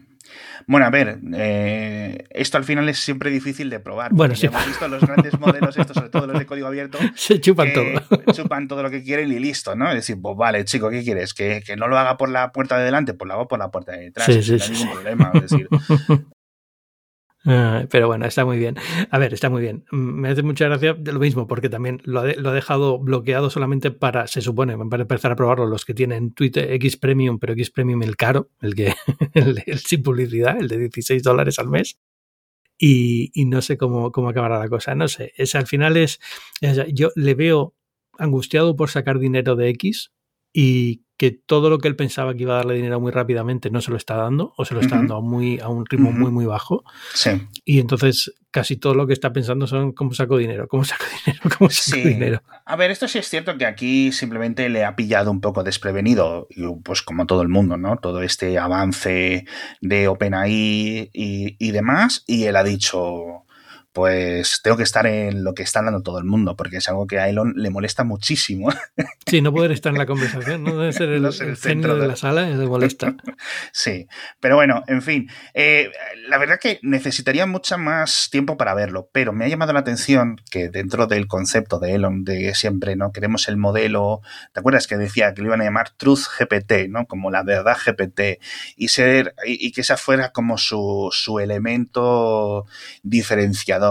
bueno, 0.66 0.87
a 0.87 0.90
ver, 0.90 1.19
eh, 1.35 2.25
esto 2.31 2.57
al 2.57 2.64
final 2.64 2.88
es 2.88 2.99
siempre 2.99 3.31
difícil 3.31 3.71
de 3.71 3.81
probar. 3.81 4.12
Bueno, 4.12 4.35
sí. 4.35 4.47
Hemos 4.47 4.66
visto 4.66 4.88
los 4.88 5.02
grandes 5.02 5.38
modelos, 5.38 5.76
estos, 5.76 5.95
sobre 5.95 6.09
todo 6.09 6.26
los 6.26 6.38
de 6.38 6.47
código 6.47 6.66
abierto, 6.66 6.99
se 7.14 7.40
chupan 7.40 7.73
todo. 7.73 7.87
Chupan 8.33 8.69
todo 8.69 8.83
lo 8.83 8.90
que 8.90 9.02
quieren 9.02 9.31
y 9.33 9.38
listo, 9.38 9.75
¿no? 9.75 9.88
Es 9.88 9.97
decir, 9.97 10.16
pues 10.21 10.37
vale, 10.37 10.64
chico, 10.64 10.90
¿qué 10.90 11.02
quieres? 11.02 11.35
¿Que, 11.35 11.62
que 11.64 11.76
no 11.76 11.88
lo 11.88 11.99
haga 11.99 12.16
por 12.16 12.28
la 12.28 12.52
puerta 12.52 12.78
de 12.78 12.85
delante? 12.85 13.14
Pues 13.14 13.28
lo 13.28 13.35
hago 13.35 13.49
por 13.49 13.59
la 13.59 13.71
puerta 13.71 13.93
de 13.93 14.04
detrás. 14.04 14.26
Sí, 14.26 14.43
sí, 14.43 14.57
no 14.57 14.64
hay 14.64 14.71
ningún 14.71 14.93
problema. 14.93 15.31
Es 15.35 15.43
decir, 15.43 15.69
Ah, 17.46 17.84
pero 17.90 18.06
bueno, 18.06 18.24
está 18.24 18.44
muy 18.44 18.56
bien. 18.58 18.76
A 19.10 19.18
ver, 19.18 19.34
está 19.34 19.50
muy 19.50 19.60
bien. 19.60 19.84
Mm, 19.90 19.96
me 19.96 20.28
hace 20.30 20.42
mucha 20.42 20.66
gracia 20.66 20.96
lo 20.98 21.18
mismo, 21.18 21.46
porque 21.46 21.68
también 21.68 22.00
lo 22.04 22.24
lo 22.24 22.50
ha 22.50 22.54
dejado 22.54 22.98
bloqueado 22.98 23.50
solamente 23.50 23.90
para, 23.90 24.26
se 24.26 24.40
supone, 24.40 24.76
para 24.88 25.02
empezar 25.02 25.32
a 25.32 25.36
probarlo 25.36 25.66
los 25.66 25.84
que 25.84 25.94
tienen 25.94 26.32
Twitter 26.32 26.72
X 26.72 26.96
Premium, 26.96 27.38
pero 27.38 27.52
X 27.52 27.70
Premium 27.70 28.02
el 28.02 28.16
caro, 28.16 28.48
el 28.62 28.74
que 28.74 28.94
el 29.34 29.78
sin 29.78 30.02
publicidad, 30.02 30.58
el 30.58 30.68
de 30.68 30.78
16 30.78 31.22
dólares 31.22 31.58
al 31.58 31.68
mes. 31.68 31.98
Y, 32.78 33.30
y, 33.34 33.44
no 33.44 33.62
sé 33.62 33.78
cómo, 33.78 34.10
cómo 34.10 34.30
acabará 34.30 34.58
la 34.58 34.68
cosa. 34.68 34.94
No 34.94 35.06
sé. 35.06 35.32
Es, 35.36 35.54
al 35.54 35.66
final 35.66 35.96
es, 35.96 36.20
es. 36.60 36.80
Yo 36.92 37.10
le 37.14 37.34
veo 37.34 37.74
angustiado 38.18 38.74
por 38.76 38.90
sacar 38.90 39.18
dinero 39.18 39.54
de 39.54 39.68
X 39.70 40.12
y 40.52 41.03
que 41.16 41.30
todo 41.30 41.71
lo 41.71 41.78
que 41.78 41.88
él 41.88 41.97
pensaba 41.97 42.35
que 42.35 42.42
iba 42.42 42.54
a 42.54 42.56
darle 42.56 42.75
dinero 42.75 43.00
muy 43.00 43.12
rápidamente 43.12 43.71
no 43.71 43.80
se 43.80 43.90
lo 43.90 43.97
está 43.97 44.16
dando 44.16 44.52
o 44.56 44.64
se 44.64 44.75
lo 44.75 44.80
está 44.80 44.97
uh 44.97 44.99
-huh. 44.99 45.00
dando 45.00 45.16
a, 45.16 45.21
muy, 45.21 45.61
a 45.61 45.68
un 45.68 45.87
ritmo 45.87 46.11
uh 46.11 46.12
-huh. 46.12 46.18
muy, 46.18 46.30
muy 46.30 46.47
bajo. 46.47 46.85
Sí. 47.14 47.30
Y 47.64 47.78
entonces 47.78 48.35
casi 48.54 48.76
todo 48.76 48.94
lo 48.94 49.09
que 49.09 49.12
está 49.12 49.33
pensando 49.33 49.66
son 49.66 49.92
cómo 49.92 50.15
saco 50.15 50.36
dinero, 50.36 50.69
cómo 50.69 50.84
saco 50.84 51.04
dinero, 51.26 51.43
cómo 51.58 51.71
saco 51.71 51.97
sí. 51.97 52.08
dinero. 52.08 52.41
A 52.65 52.76
ver, 52.76 52.93
esto 52.93 53.08
sí 53.08 53.19
es 53.19 53.28
cierto 53.28 53.58
que 53.58 53.67
aquí 53.67 54.12
simplemente 54.12 54.69
le 54.69 54.84
ha 54.84 54.95
pillado 54.95 55.32
un 55.32 55.41
poco 55.41 55.65
desprevenido, 55.65 56.47
y 56.50 56.62
pues 56.84 57.02
como 57.02 57.26
todo 57.26 57.43
el 57.43 57.49
mundo, 57.49 57.76
¿no? 57.76 57.97
Todo 57.97 58.23
este 58.23 58.56
avance 58.58 59.45
de 59.80 60.08
OpenAI 60.08 61.10
y, 61.12 61.56
y 61.58 61.71
demás, 61.73 62.23
y 62.28 62.45
él 62.45 62.54
ha 62.54 62.62
dicho, 62.62 63.44
pues 63.95 64.61
tengo 64.61 64.76
que 64.76 64.83
estar 64.83 65.07
en 65.07 65.45
lo 65.45 65.54
que 65.54 65.63
está 65.63 65.80
dando 65.80 66.02
todo 66.02 66.19
el 66.19 66.25
mundo, 66.25 66.57
porque 66.57 66.78
es 66.78 66.89
algo 66.89 67.07
que 67.07 67.21
a 67.21 67.28
Elon 67.28 67.54
le 67.57 67.71
molesta 67.71 68.04
muchísimo. 68.04 68.69
Sí, 69.26 69.41
no 69.41 69.54
poder 69.54 69.73
estar 69.73 69.91
en 69.91 69.99
la 69.99 70.04
conversación, 70.04 70.63
no 70.63 70.76
debe 70.76 70.93
ser 70.93 71.09
el, 71.09 71.23
no 71.23 71.33
ser 71.33 71.47
el, 71.47 71.52
el 71.52 71.57
centro 71.57 71.95
de... 71.95 72.02
de 72.02 72.09
la 72.09 72.17
sala, 72.17 72.43
le 72.43 72.67
molesta. 72.67 73.17
Sí, 73.73 74.07
pero 74.39 74.57
bueno, 74.57 74.85
en 74.87 75.00
fin, 75.00 75.30
eh, 75.54 75.91
la 76.28 76.37
verdad 76.37 76.59
que 76.61 76.78
necesitaría 76.83 77.47
mucho 77.47 77.78
más 77.78 78.28
tiempo 78.30 78.59
para 78.59 78.75
verlo, 78.75 79.09
pero 79.13 79.33
me 79.33 79.47
ha 79.47 79.49
llamado 79.49 79.73
la 79.73 79.80
atención 79.80 80.41
que 80.50 80.69
dentro 80.69 81.07
del 81.07 81.26
concepto 81.26 81.78
de 81.78 81.95
Elon 81.95 82.25
de 82.25 82.54
siempre, 82.54 82.97
¿no? 82.97 83.13
Queremos 83.13 83.49
el 83.49 83.57
modelo, 83.57 84.21
¿te 84.52 84.61
acuerdas 84.61 84.87
que 84.87 84.99
decía 84.99 85.33
que 85.33 85.41
lo 85.41 85.49
iban 85.49 85.63
a 85.63 85.65
llamar 85.65 85.91
Truth 85.91 86.26
GPT, 86.39 86.89
¿no? 86.91 87.07
Como 87.07 87.30
la 87.30 87.43
verdad 87.43 87.78
GPT, 87.83 88.41
y 88.76 88.89
ser, 88.89 89.35
y, 89.47 89.67
y 89.67 89.73
que 89.73 89.80
esa 89.80 89.97
fuera 89.97 90.33
como 90.33 90.59
su, 90.59 91.09
su 91.13 91.39
elemento 91.39 92.67
diferenciador 93.02 93.83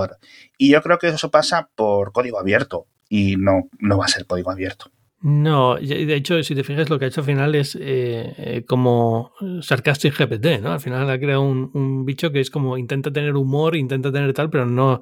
y 0.58 0.72
yo 0.72 0.82
creo 0.82 0.98
que 0.98 1.08
eso 1.10 1.32
pasa 1.32 1.70
por 1.76 2.12
código 2.12 2.40
abierto 2.40 2.88
y 3.10 3.36
no, 3.38 3.70
no 3.80 3.98
va 3.98 4.06
a 4.06 4.10
ser 4.10 4.26
código 4.26 4.52
abierto. 4.52 4.92
No, 5.24 5.76
de 5.78 6.16
hecho, 6.16 6.44
si 6.44 6.54
te 6.54 6.66
fijas, 6.66 6.90
lo 6.90 7.00
que 7.00 7.06
ha 7.06 7.08
hecho 7.08 7.22
al 7.22 7.26
final 7.26 7.56
es 7.56 7.76
eh, 7.76 8.34
eh, 8.38 8.66
como 8.68 9.32
Sarcastic 9.62 10.18
GPT, 10.18 10.62
¿no? 10.62 10.74
Al 10.74 10.82
final 10.82 11.10
ha 11.10 11.18
creado 11.18 11.44
un, 11.44 11.72
un, 11.74 12.04
bicho 12.04 12.34
que 12.34 12.42
es 12.42 12.50
como 12.50 12.78
intenta 12.78 13.10
tener 13.10 13.38
humor, 13.38 13.78
intenta 13.78 14.12
tener 14.12 14.34
tal, 14.34 14.50
pero 14.50 14.66
no. 14.66 15.00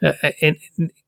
Eh, 0.00 0.56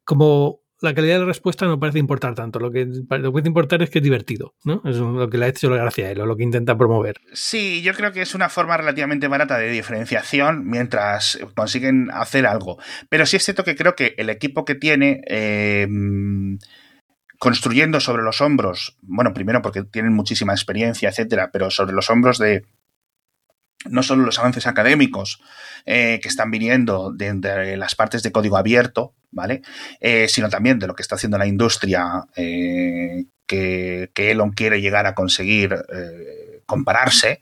como 0.04 0.60
la 0.80 0.94
calidad 0.94 1.14
de 1.14 1.20
la 1.20 1.26
respuesta 1.26 1.66
no 1.66 1.80
parece 1.80 1.98
importar 1.98 2.34
tanto. 2.34 2.58
Lo 2.58 2.70
que, 2.70 2.84
lo 2.84 3.22
que 3.22 3.30
puede 3.30 3.48
importar 3.48 3.82
es 3.82 3.90
que 3.90 3.98
es 3.98 4.04
divertido, 4.04 4.54
¿no? 4.64 4.82
Es 4.84 4.96
lo 4.96 5.28
que 5.28 5.38
le 5.38 5.46
ha 5.46 5.48
hecho 5.48 5.70
la 5.70 5.76
gracia 5.76 6.06
a 6.06 6.10
él, 6.10 6.20
o 6.20 6.26
lo 6.26 6.36
que 6.36 6.42
intenta 6.42 6.76
promover. 6.76 7.16
Sí, 7.32 7.82
yo 7.82 7.94
creo 7.94 8.12
que 8.12 8.22
es 8.22 8.34
una 8.34 8.48
forma 8.48 8.76
relativamente 8.76 9.28
barata 9.28 9.58
de 9.58 9.70
diferenciación 9.70 10.66
mientras 10.66 11.38
consiguen 11.54 12.10
hacer 12.12 12.46
algo. 12.46 12.78
Pero 13.08 13.26
sí 13.26 13.36
es 13.36 13.44
cierto 13.44 13.64
que 13.64 13.76
creo 13.76 13.94
que 13.94 14.14
el 14.18 14.30
equipo 14.30 14.64
que 14.64 14.74
tiene. 14.74 15.22
Eh, 15.26 15.88
construyendo 17.38 18.00
sobre 18.00 18.22
los 18.22 18.40
hombros, 18.40 18.96
bueno, 19.02 19.34
primero 19.34 19.60
porque 19.62 19.82
tienen 19.82 20.14
muchísima 20.14 20.52
experiencia, 20.52 21.10
etcétera, 21.10 21.50
pero 21.52 21.70
sobre 21.70 21.94
los 21.94 22.08
hombros 22.10 22.38
de 22.38 22.64
no 23.84 24.02
solo 24.02 24.24
los 24.24 24.38
avances 24.38 24.66
académicos 24.66 25.40
eh, 25.84 26.18
que 26.22 26.28
están 26.28 26.50
viniendo 26.50 27.12
de, 27.12 27.76
las 27.76 27.94
partes 27.94 28.22
de 28.22 28.32
código 28.32 28.56
abierto, 28.56 29.14
¿vale? 29.30 29.62
Eh, 30.00 30.28
sino 30.28 30.48
también 30.48 30.78
de 30.78 30.86
lo 30.86 30.94
que 30.94 31.02
está 31.02 31.16
haciendo 31.16 31.38
la 31.38 31.46
industria 31.46 32.24
eh, 32.36 33.26
que, 33.46 34.10
Elon 34.16 34.52
quiere 34.52 34.80
llegar 34.80 35.06
a 35.06 35.14
conseguir 35.14 35.76
compararse, 36.66 37.40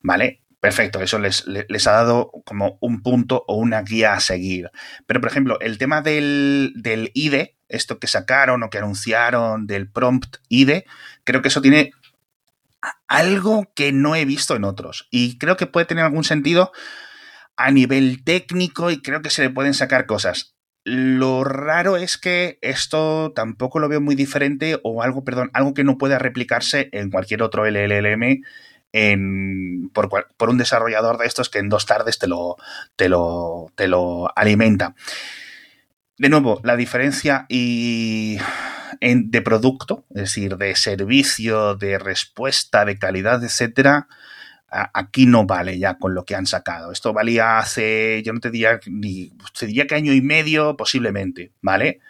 ¿vale? 0.00 0.40
Perfecto, 0.60 1.00
eso 1.00 1.20
les, 1.20 1.46
les, 1.46 1.86
ha 1.86 1.92
dado 1.92 2.32
como 2.44 2.78
un 2.80 3.02
punto 3.02 3.44
o 3.46 3.56
una 3.56 3.82
guía 3.82 4.14
a 4.14 4.20
seguir. 4.20 4.70
Pero, 5.06 5.20
por 5.20 5.30
ejemplo, 5.30 5.60
el 5.60 5.78
tema 5.78 6.02
del, 6.02 6.72
del 6.74 7.12
IDE, 7.14 7.56
esto 7.68 8.00
que 8.00 8.08
sacaron 8.08 8.64
o 8.64 8.70
que 8.70 8.78
anunciaron 8.78 9.68
del 9.68 9.88
prompt 9.88 10.38
IDE, 10.48 10.84
creo 11.22 11.42
que 11.42 11.48
eso 11.48 11.62
tiene 11.62 11.92
algo 13.08 13.72
que 13.74 13.92
no 13.92 14.14
he 14.14 14.24
visto 14.24 14.54
en 14.54 14.64
otros. 14.64 15.08
Y 15.10 15.38
creo 15.38 15.56
que 15.56 15.66
puede 15.66 15.86
tener 15.86 16.04
algún 16.04 16.24
sentido 16.24 16.72
a 17.56 17.70
nivel 17.70 18.22
técnico 18.22 18.90
y 18.90 19.02
creo 19.02 19.22
que 19.22 19.30
se 19.30 19.42
le 19.42 19.50
pueden 19.50 19.74
sacar 19.74 20.06
cosas. 20.06 20.54
Lo 20.84 21.44
raro 21.44 21.96
es 21.96 22.16
que 22.16 22.58
esto 22.62 23.32
tampoco 23.34 23.78
lo 23.78 23.88
veo 23.88 24.00
muy 24.00 24.14
diferente 24.14 24.78
o 24.84 25.02
algo, 25.02 25.24
perdón, 25.24 25.50
algo 25.52 25.74
que 25.74 25.84
no 25.84 25.98
pueda 25.98 26.18
replicarse 26.18 26.88
en 26.92 27.10
cualquier 27.10 27.42
otro 27.42 27.66
LLM 27.66 28.42
por, 29.92 30.08
por, 30.36 30.48
un 30.48 30.58
desarrollador 30.58 31.18
de 31.18 31.26
estos 31.26 31.50
que 31.50 31.58
en 31.58 31.68
dos 31.68 31.84
tardes 31.84 32.18
te 32.18 32.26
lo, 32.26 32.56
te 32.96 33.08
lo, 33.08 33.66
te 33.74 33.88
lo 33.88 34.28
alimenta. 34.36 34.94
De 36.16 36.28
nuevo, 36.28 36.60
la 36.64 36.76
diferencia 36.76 37.46
y 37.48 38.38
de 39.00 39.42
producto, 39.42 40.04
es 40.10 40.22
decir, 40.22 40.56
de 40.56 40.74
servicio, 40.76 41.74
de 41.76 41.98
respuesta, 41.98 42.84
de 42.84 42.98
calidad, 42.98 43.42
etcétera, 43.42 44.08
aquí 44.70 45.26
no 45.26 45.46
vale 45.46 45.78
ya 45.78 45.98
con 45.98 46.14
lo 46.14 46.24
que 46.24 46.34
han 46.34 46.46
sacado. 46.46 46.92
Esto 46.92 47.12
valía 47.12 47.58
hace, 47.58 48.22
yo 48.24 48.32
no 48.32 48.40
te 48.40 48.50
diría 48.50 48.80
ni, 48.86 49.32
te 49.58 49.66
diría 49.66 49.86
que 49.86 49.94
año 49.94 50.12
y 50.12 50.20
medio 50.20 50.76
posiblemente, 50.76 51.52
¿vale? 51.62 52.00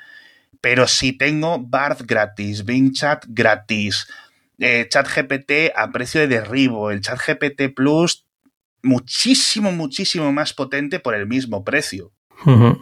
Pero 0.60 0.88
si 0.88 1.12
tengo 1.12 1.58
Bard 1.60 2.04
gratis, 2.06 2.64
Bing 2.64 2.92
Chat 2.92 3.26
gratis, 3.28 4.08
eh, 4.58 4.88
Chat 4.88 5.08
GPT 5.08 5.72
a 5.76 5.90
precio 5.92 6.20
de 6.20 6.28
derribo, 6.28 6.90
el 6.90 7.00
Chat 7.00 7.20
GPT 7.24 7.74
Plus 7.74 8.26
muchísimo, 8.82 9.70
muchísimo 9.72 10.32
más 10.32 10.52
potente 10.52 10.98
por 10.98 11.14
el 11.14 11.26
mismo 11.26 11.64
precio. 11.64 12.12
Uh 12.44 12.80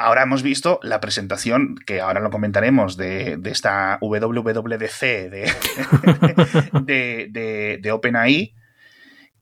ahora 0.00 0.22
hemos 0.22 0.42
visto 0.42 0.80
la 0.82 1.00
presentación, 1.00 1.76
que 1.86 2.00
ahora 2.00 2.20
lo 2.20 2.30
comentaremos, 2.30 2.96
de, 2.96 3.38
esta 3.44 3.98
WWDC 4.00 5.00
de, 6.84 7.28
de, 7.30 7.78
de 7.80 7.92
OpenAI, 7.92 8.54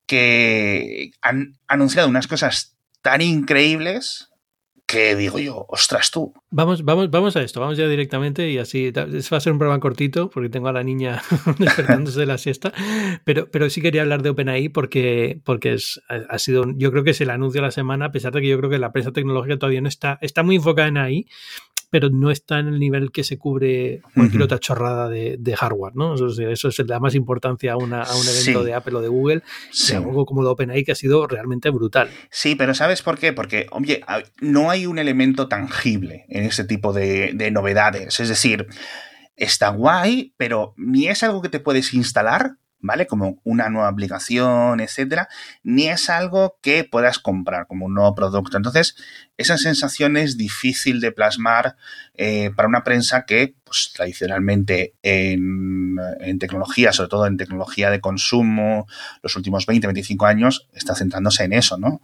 que 0.07 1.13
han 1.23 1.55
anunciado 1.69 2.09
unas 2.09 2.27
cosas 2.27 2.77
tan 3.03 3.21
increíbles 3.21 4.28
que 4.89 5.15
digo 5.15 5.39
yo, 5.39 5.67
ostras 5.69 6.11
tú. 6.11 6.33
Vamos, 6.51 6.83
vamos, 6.83 7.11
vamos 7.11 7.37
a 7.37 7.43
esto, 7.43 7.61
vamos 7.61 7.77
ya 7.77 7.87
directamente 7.87 8.49
y 8.49 8.57
así 8.57 8.91
va 8.91 9.37
a 9.37 9.41
ser 9.41 9.53
un 9.53 9.59
programa 9.59 9.81
cortito 9.81 10.31
porque 10.31 10.49
tengo 10.49 10.69
a 10.69 10.73
la 10.73 10.83
niña 10.83 11.23
despertándose 11.59 12.19
de 12.19 12.25
la 12.25 12.39
siesta, 12.39 12.73
pero, 13.23 13.51
pero 13.51 13.69
sí 13.69 13.83
quería 13.83 14.01
hablar 14.01 14.23
de 14.23 14.31
OpenAI 14.31 14.71
porque, 14.71 15.43
porque 15.45 15.75
es, 15.75 16.01
ha 16.09 16.39
sido, 16.39 16.65
yo 16.75 16.91
creo 16.91 17.05
que 17.05 17.11
es 17.11 17.21
el 17.21 17.29
anuncio 17.29 17.61
de 17.61 17.67
la 17.67 17.71
semana, 17.71 18.07
a 18.07 18.13
pesar 18.13 18.33
de 18.33 18.41
que 18.41 18.49
yo 18.49 18.57
creo 18.57 18.71
que 18.71 18.79
la 18.79 18.91
prensa 18.91 19.13
tecnológica 19.13 19.59
todavía 19.59 19.83
no 19.83 19.89
está, 19.89 20.19
está 20.23 20.43
muy 20.43 20.57
enfocada 20.57 20.89
en 20.89 20.97
ahí, 20.97 21.27
pero 21.91 22.11
no 22.11 22.31
está 22.31 22.59
en 22.59 22.69
el 22.69 22.79
nivel 22.79 23.11
que 23.11 23.25
se 23.25 23.39
cubre 23.39 24.03
cualquier 24.15 24.43
otra 24.43 24.59
chorrada 24.59 25.09
de, 25.09 25.57
hardware, 25.57 25.97
¿no? 25.97 26.15
Eso, 26.15 26.29
eso 26.29 26.69
es 26.69 26.87
da 26.87 27.01
más 27.01 27.15
importancia 27.15 27.73
a, 27.73 27.77
una, 27.77 28.03
a 28.03 28.15
un 28.15 28.27
evento 28.27 28.63
de 28.63 28.75
Apple 28.75 28.97
o 28.97 29.01
de 29.01 29.09
Google, 29.09 29.43
sí. 29.71 29.95
algo 29.95 30.27
como 30.27 30.43
lo 30.43 30.53
OpenAI 30.53 30.85
que 30.85 30.93
ha 30.93 30.95
sido 30.95 31.27
realmente 31.27 31.71
brutal. 31.71 32.11
Sí, 32.31 32.55
pero 32.55 32.75
¿sabes 32.75 33.03
por 33.03 33.19
qué? 33.19 33.33
Porque, 33.33 33.67
oye, 33.71 34.03
no 34.41 34.71
hay 34.71 34.87
un 34.87 34.99
elemento 34.99 35.49
tangible 35.49 36.27
en 36.29 36.45
ese 36.45 36.65
tipo 36.65 36.93
de, 36.93 37.33
de 37.35 37.51
novedades. 37.51 38.21
Es 38.21 38.29
decir, 38.29 38.67
está 39.37 39.71
guay, 39.71 40.35
pero 40.37 40.75
ni 40.77 41.09
es 41.09 41.23
algo 41.23 41.41
que 41.43 41.49
te 41.49 41.61
puedes 41.61 41.95
instalar, 41.95 42.57
¿vale? 42.81 43.07
Como 43.07 43.41
una 43.45 43.69
nueva 43.69 43.89
aplicación, 43.89 44.81
etcétera, 44.81 45.29
ni 45.63 45.89
es 45.89 46.11
algo 46.11 46.59
que 46.63 46.85
puedas 46.85 47.19
comprar 47.19 47.67
como 47.67 47.87
un 47.87 47.95
nuevo 47.95 48.15
producto. 48.15 48.57
Entonces, 48.57 48.97
esa 49.37 49.57
sensación 49.57 50.17
es 50.17 50.37
difícil 50.37 51.01
de 51.01 51.13
plasmar 51.13 51.77
eh, 52.15 52.51
para 52.55 52.69
una 52.69 52.85
prensa 52.85 53.25
que, 53.25 53.55
pues, 53.65 53.93
tradicionalmente 53.95 54.95
en, 55.03 55.97
en, 56.21 56.39
tecnología, 56.39 56.93
sobre 56.93 57.09
todo 57.09 57.27
en 57.27 57.37
tecnología 57.37 57.91
de 57.91 58.01
consumo, 58.01 58.87
los 59.23 59.37
últimos 59.37 59.67
20, 59.67 59.87
25 59.87 60.27
años, 60.27 60.69
está 60.73 60.95
centrándose 60.95 61.45
en 61.45 61.53
eso, 61.53 61.79
¿no? 61.79 62.01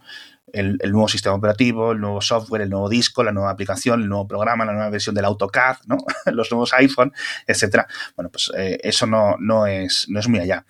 El, 0.53 0.77
nuevo 0.91 1.07
sistema 1.07 1.35
operativo, 1.35 1.91
el 1.91 1.99
nuevo 1.99 2.21
software, 2.21 2.61
el 2.61 2.69
nuevo 2.69 2.89
disco, 2.89 3.23
la 3.23 3.31
nueva 3.31 3.51
aplicación, 3.51 4.01
el 4.01 4.09
nuevo 4.09 4.27
programa, 4.27 4.65
la 4.65 4.73
nueva 4.73 4.89
versión 4.89 5.15
del 5.15 5.25
AutoCAD, 5.25 5.77
¿no? 5.87 5.97
los 6.31 6.51
nuevos 6.51 6.73
iPhone, 6.73 7.11
etcétera. 7.47 7.87
Bueno, 8.15 8.29
pues 8.29 8.51
eh, 8.57 8.79
eso 8.83 9.05
no, 9.05 9.35
no, 9.39 9.67
es, 9.67 10.07
no 10.09 10.19
es 10.19 10.27
muy 10.27 10.39
allá. 10.39 10.65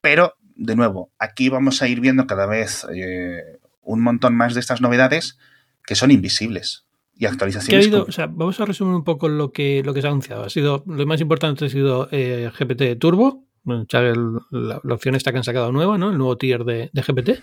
Pero, 0.00 0.34
de 0.56 0.76
nuevo, 0.76 1.10
aquí 1.18 1.48
vamos 1.48 1.80
a 1.82 1.88
ir 1.88 2.00
viendo 2.00 2.26
cada 2.26 2.46
vez 2.46 2.86
eh, 2.92 3.58
un 3.82 4.02
montón 4.02 4.34
más 4.34 4.54
de 4.54 4.60
estas 4.60 4.80
novedades 4.80 5.38
que 5.86 5.94
son 5.94 6.10
invisibles 6.10 6.86
y 7.14 7.26
actualizaciones. 7.26 7.92
o 7.92 8.12
sea, 8.12 8.26
vamos 8.26 8.58
a 8.60 8.64
resumir 8.64 8.94
un 8.94 9.04
poco 9.04 9.28
lo 9.28 9.52
que, 9.52 9.82
lo 9.84 9.92
que 9.92 10.00
se 10.00 10.06
ha 10.06 10.10
anunciado. 10.10 10.44
Ha 10.44 10.50
sido, 10.50 10.82
lo 10.86 11.06
más 11.06 11.20
importante 11.20 11.66
ha 11.66 11.68
sido 11.68 12.08
eh, 12.12 12.50
GPT 12.58 12.98
Turbo, 12.98 13.44
la, 13.64 14.80
opción 14.94 15.14
esta 15.14 15.32
que 15.32 15.38
han 15.38 15.44
sacado 15.44 15.72
nueva, 15.72 15.98
¿no? 15.98 16.10
El 16.10 16.18
nuevo 16.18 16.36
tier 16.38 16.64
de, 16.64 16.90
GPT. 16.92 17.42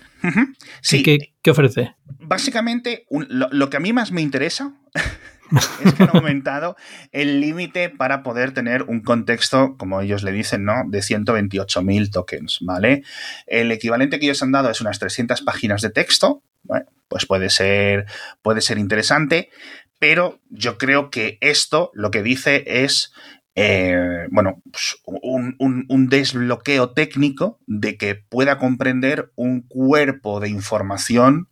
Sí. 0.80 1.02
¿Qué, 1.02 1.50
ofrece? 1.50 1.94
Básicamente, 2.20 3.06
lo, 3.10 3.70
que 3.70 3.76
a 3.76 3.80
mí 3.80 3.92
más 3.92 4.12
me 4.12 4.20
interesa 4.20 4.74
es 5.84 5.94
que 5.94 6.02
han 6.02 6.10
aumentado 6.14 6.76
el 7.12 7.40
límite 7.40 7.88
para 7.88 8.22
poder 8.22 8.52
tener 8.52 8.82
un 8.84 9.00
contexto, 9.00 9.76
como 9.76 10.00
ellos 10.00 10.22
le 10.22 10.32
dicen, 10.32 10.64
¿no? 10.64 10.82
De 10.86 10.98
128.000 10.98 12.10
tokens, 12.12 12.58
¿vale? 12.62 13.02
El 13.46 13.70
equivalente 13.70 14.18
que 14.18 14.26
ellos 14.26 14.42
han 14.42 14.52
dado 14.52 14.70
es 14.70 14.80
unas 14.80 14.98
300 14.98 15.42
páginas 15.42 15.82
de 15.82 15.90
texto. 15.90 16.42
Bueno, 16.62 16.86
pues 17.08 17.24
puede 17.24 17.48
ser, 17.48 18.06
puede 18.42 18.60
ser 18.60 18.78
interesante, 18.78 19.48
pero 19.98 20.40
yo 20.48 20.78
creo 20.78 21.10
que 21.10 21.38
esto 21.40 21.90
lo 21.94 22.10
que 22.10 22.22
dice 22.22 22.64
es 22.66 23.12
eh, 23.60 24.28
bueno, 24.30 24.62
pues, 24.70 25.02
un, 25.04 26.08
desbloqueo 26.08 26.92
técnico 26.92 27.58
de 27.66 27.96
que 27.96 28.14
pueda 28.14 28.56
comprender 28.56 29.32
un 29.34 29.62
cuerpo 29.62 30.38
de 30.38 30.48
información 30.48 31.48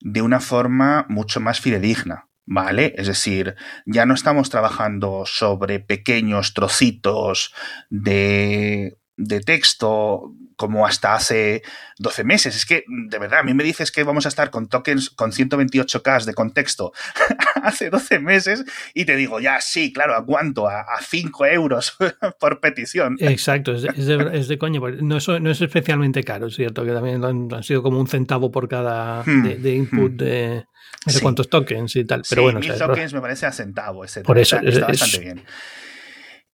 de 0.00 0.22
una 0.22 0.40
forma 0.40 1.04
mucho 1.10 1.40
más 1.40 1.60
fidedigna. 1.60 2.28
¿Vale? 2.44 2.94
Es 2.96 3.06
decir, 3.06 3.54
ya 3.86 4.04
no 4.04 4.14
estamos 4.14 4.50
trabajando 4.50 5.24
sobre 5.26 5.78
pequeños 5.78 6.54
trocitos 6.54 7.54
de, 7.88 8.98
de 9.16 9.40
texto 9.40 10.34
como 10.56 10.86
hasta 10.86 11.14
hace 11.14 11.62
12 11.98 12.24
meses. 12.24 12.56
Es 12.56 12.66
que, 12.66 12.84
de 12.88 13.18
verdad, 13.18 13.40
a 13.40 13.42
mí 13.42 13.54
me 13.54 13.64
dices 13.64 13.92
que 13.92 14.04
vamos 14.04 14.26
a 14.26 14.28
estar 14.28 14.50
con 14.50 14.68
tokens 14.68 15.10
con 15.10 15.32
128K 15.32 16.24
de 16.24 16.34
contexto 16.34 16.92
hace 17.72 17.90
12 17.90 18.18
meses 18.18 18.64
y 18.94 19.04
te 19.04 19.16
digo, 19.16 19.40
ya, 19.40 19.60
sí, 19.60 19.92
claro, 19.92 20.14
¿a 20.14 20.24
cuánto? 20.24 20.68
A, 20.68 20.84
5 21.00 21.46
euros 21.46 21.96
por 22.40 22.60
petición. 22.60 23.16
Exacto, 23.20 23.72
es 23.72 23.82
de, 23.82 24.30
es 24.32 24.48
de, 24.48 24.58
coño. 24.58 24.80
No 25.00 25.16
es, 25.16 25.28
no 25.28 25.50
es 25.50 25.60
especialmente 25.60 26.22
caro, 26.22 26.48
es 26.48 26.56
cierto, 26.56 26.84
que 26.84 26.92
también 26.92 27.24
han, 27.24 27.62
sido 27.62 27.82
como 27.82 28.00
un 28.00 28.08
centavo 28.08 28.50
por 28.50 28.68
cada 28.68 29.22
hmm, 29.22 29.42
de, 29.62 29.74
input 29.74 30.12
hmm. 30.12 30.16
de 30.16 30.64
no 31.06 31.12
sé 31.12 31.20
cuántos 31.20 31.48
tokens 31.48 31.96
y 31.96 32.04
tal. 32.04 32.22
Pero 32.28 32.42
bueno, 32.42 32.60
mil 32.60 32.74
tokens 32.74 33.12
me 33.12 33.20
parece 33.20 33.46
a 33.46 33.52
centavo, 33.52 34.04
etc. 34.04 34.22
Por 34.24 34.38
eso, 34.38 34.58
está, 34.58 34.86
bastante 34.86 35.18
bien. 35.20 35.44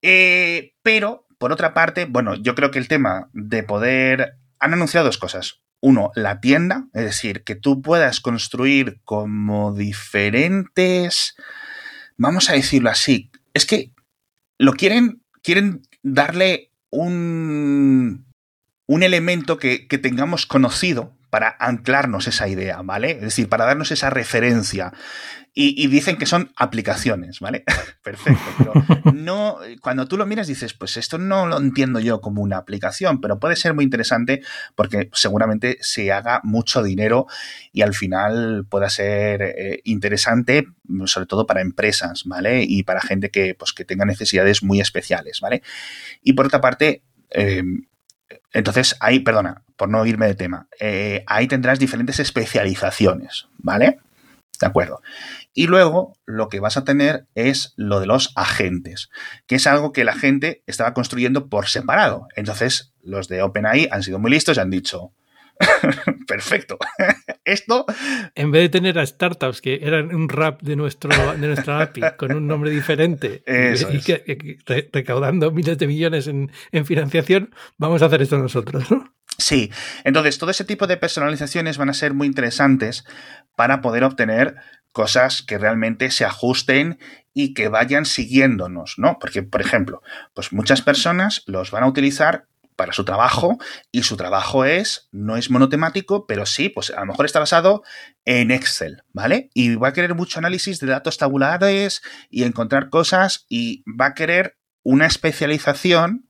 Eh, 0.03 0.75
pero 0.83 1.27
por 1.38 1.53
otra 1.53 1.75
parte, 1.75 2.07
bueno, 2.07 2.35
yo 2.35 2.55
creo 2.55 2.71
que 2.71 2.79
el 2.79 2.88
tema 2.88 3.31
de 3.33 3.62
poder... 3.62 4.35
Han 4.61 4.73
anunciado 4.73 5.07
dos 5.07 5.18
cosas. 5.18 5.61
Uno, 5.80 6.10
la 6.14 6.40
tienda, 6.40 6.88
es 6.92 7.04
decir, 7.04 7.44
que 7.44 7.54
tú 7.54 7.82
puedas 7.82 8.20
construir 8.20 9.00
como 9.04 9.74
diferentes... 9.74 11.36
Vamos 12.16 12.50
a 12.50 12.54
decirlo 12.54 12.90
así. 12.90 13.30
Es 13.54 13.64
que 13.64 13.92
lo 14.58 14.72
quieren, 14.72 15.22
quieren 15.42 15.82
darle 16.02 16.72
un, 16.90 18.26
un 18.86 19.02
elemento 19.02 19.58
que, 19.58 19.86
que 19.86 19.98
tengamos 19.98 20.46
conocido 20.46 21.17
para 21.30 21.56
anclarnos 21.58 22.26
esa 22.26 22.48
idea, 22.48 22.80
¿vale? 22.82 23.12
Es 23.12 23.20
decir, 23.20 23.48
para 23.48 23.66
darnos 23.66 23.90
esa 23.90 24.10
referencia. 24.10 24.92
Y, 25.60 25.88
dicen 25.88 26.18
que 26.18 26.26
son 26.26 26.52
aplicaciones, 26.54 27.40
¿vale? 27.40 27.64
Perfecto. 28.04 28.44
Pero 28.58 29.12
no, 29.12 29.58
cuando 29.80 30.06
tú 30.06 30.16
lo 30.16 30.24
miras 30.24 30.46
dices, 30.46 30.72
pues 30.72 30.96
esto 30.96 31.18
no 31.18 31.48
lo 31.48 31.58
entiendo 31.58 31.98
yo 31.98 32.20
como 32.20 32.42
una 32.42 32.58
aplicación, 32.58 33.20
pero 33.20 33.40
puede 33.40 33.56
ser 33.56 33.74
muy 33.74 33.82
interesante 33.82 34.40
porque 34.76 35.10
seguramente 35.12 35.76
se 35.80 36.12
haga 36.12 36.40
mucho 36.44 36.84
dinero 36.84 37.26
y 37.72 37.82
al 37.82 37.92
final 37.92 38.66
pueda 38.68 38.88
ser 38.88 39.42
eh, 39.42 39.80
interesante, 39.82 40.68
sobre 41.06 41.26
todo 41.26 41.44
para 41.44 41.60
empresas, 41.60 42.22
¿vale? 42.24 42.62
Y 42.62 42.84
para 42.84 43.00
gente 43.00 43.30
que, 43.30 43.56
pues, 43.56 43.72
que 43.72 43.84
tenga 43.84 44.04
necesidades 44.04 44.62
muy 44.62 44.80
especiales, 44.80 45.40
¿vale? 45.40 45.62
Y 46.22 46.34
por 46.34 46.46
otra 46.46 46.60
parte, 46.60 47.02
eh, 47.30 47.64
entonces, 48.52 48.96
ahí, 49.00 49.20
perdona, 49.20 49.62
por 49.76 49.88
no 49.88 50.04
irme 50.06 50.26
de 50.26 50.34
tema, 50.34 50.68
eh, 50.80 51.24
ahí 51.26 51.46
tendrás 51.46 51.78
diferentes 51.78 52.18
especializaciones, 52.18 53.48
¿vale? 53.58 53.98
De 54.60 54.66
acuerdo. 54.66 55.00
Y 55.54 55.66
luego 55.66 56.16
lo 56.26 56.48
que 56.48 56.60
vas 56.60 56.76
a 56.76 56.84
tener 56.84 57.26
es 57.34 57.72
lo 57.76 58.00
de 58.00 58.06
los 58.06 58.32
agentes, 58.36 59.10
que 59.46 59.56
es 59.56 59.66
algo 59.66 59.92
que 59.92 60.04
la 60.04 60.14
gente 60.14 60.62
estaba 60.66 60.94
construyendo 60.94 61.48
por 61.48 61.68
separado. 61.68 62.26
Entonces, 62.36 62.92
los 63.02 63.28
de 63.28 63.42
OpenAI 63.42 63.88
han 63.90 64.02
sido 64.02 64.18
muy 64.18 64.30
listos 64.30 64.56
y 64.56 64.60
han 64.60 64.70
dicho, 64.70 65.12
perfecto, 66.27 66.79
esto... 67.44 67.87
En 68.35 68.51
vez 68.51 68.62
de 68.62 68.68
tener 68.68 68.99
a 68.99 69.07
startups 69.07 69.61
que 69.61 69.81
eran 69.83 70.14
un 70.14 70.29
rap 70.29 70.62
de, 70.62 70.77
nuestro, 70.77 71.11
de 71.35 71.47
nuestra 71.47 71.83
API 71.83 72.03
con 72.16 72.33
un 72.33 72.47
nombre 72.47 72.71
diferente 72.71 73.42
y, 73.47 74.01
que, 74.01 74.59
recaudando 74.92 75.51
miles 75.51 75.79
de 75.79 75.87
millones 75.87 76.27
en, 76.27 76.51
en, 76.73 76.87
financiación, 76.87 77.55
vamos 77.77 78.03
a 78.03 78.07
hacer 78.07 78.23
esto 78.23 78.38
nosotros, 78.38 78.90
¿no? 78.90 79.12
Sí, 79.38 79.71
entonces 80.03 80.38
todo 80.38 80.51
ese 80.51 80.64
tipo 80.64 80.88
de 80.88 80.97
personalizaciones 80.97 81.79
van 81.79 81.90
a 81.90 81.94
ser 81.94 82.12
muy 82.12 82.27
interesantes 82.27 83.05
para 83.55 83.81
poder 83.81 84.03
obtener 84.03 84.57
cosas 84.92 85.42
que 85.42 85.59
realmente 85.59 86.11
se 86.11 86.25
ajusten 86.25 86.99
y 87.35 87.55
que 87.55 87.68
vayan 87.68 88.05
siguiéndonos, 88.05 88.94
¿no? 88.99 89.18
Porque, 89.21 89.44
por 89.44 89.61
ejemplo, 89.61 90.03
pues 90.35 90.53
muchas 90.53 90.83
personas 90.83 91.44
los 91.47 91.71
van 91.71 91.85
a 91.85 91.88
utilizar 91.88 92.47
para 92.78 92.92
su 92.92 93.04
trabajo 93.04 93.58
y 93.90 94.04
su 94.04 94.16
trabajo 94.16 94.64
es, 94.64 95.08
no 95.10 95.36
es 95.36 95.50
monotemático, 95.50 96.28
pero 96.28 96.46
sí, 96.46 96.68
pues 96.68 96.90
a 96.90 97.00
lo 97.00 97.06
mejor 97.06 97.26
está 97.26 97.40
basado 97.40 97.82
en 98.24 98.52
Excel, 98.52 99.02
¿vale? 99.12 99.50
Y 99.52 99.74
va 99.74 99.88
a 99.88 99.92
querer 99.92 100.14
mucho 100.14 100.38
análisis 100.38 100.78
de 100.78 100.86
datos 100.86 101.18
tabulares 101.18 102.02
y 102.30 102.44
encontrar 102.44 102.88
cosas 102.88 103.46
y 103.48 103.82
va 104.00 104.06
a 104.06 104.14
querer 104.14 104.58
una 104.84 105.06
especialización 105.06 106.28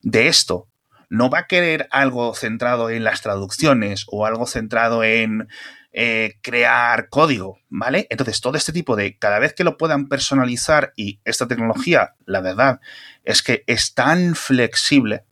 de 0.00 0.28
esto. 0.28 0.70
No 1.10 1.28
va 1.28 1.40
a 1.40 1.46
querer 1.46 1.86
algo 1.90 2.34
centrado 2.34 2.88
en 2.88 3.04
las 3.04 3.20
traducciones 3.20 4.06
o 4.08 4.24
algo 4.24 4.46
centrado 4.46 5.04
en 5.04 5.48
eh, 5.92 6.38
crear 6.40 7.10
código, 7.10 7.58
¿vale? 7.68 8.06
Entonces, 8.08 8.40
todo 8.40 8.56
este 8.56 8.72
tipo 8.72 8.96
de, 8.96 9.18
cada 9.18 9.38
vez 9.38 9.52
que 9.52 9.64
lo 9.64 9.76
puedan 9.76 10.08
personalizar 10.08 10.94
y 10.96 11.20
esta 11.26 11.46
tecnología, 11.46 12.14
la 12.24 12.40
verdad, 12.40 12.80
es 13.24 13.42
que 13.42 13.64
es 13.66 13.92
tan 13.92 14.34
flexible, 14.34 15.26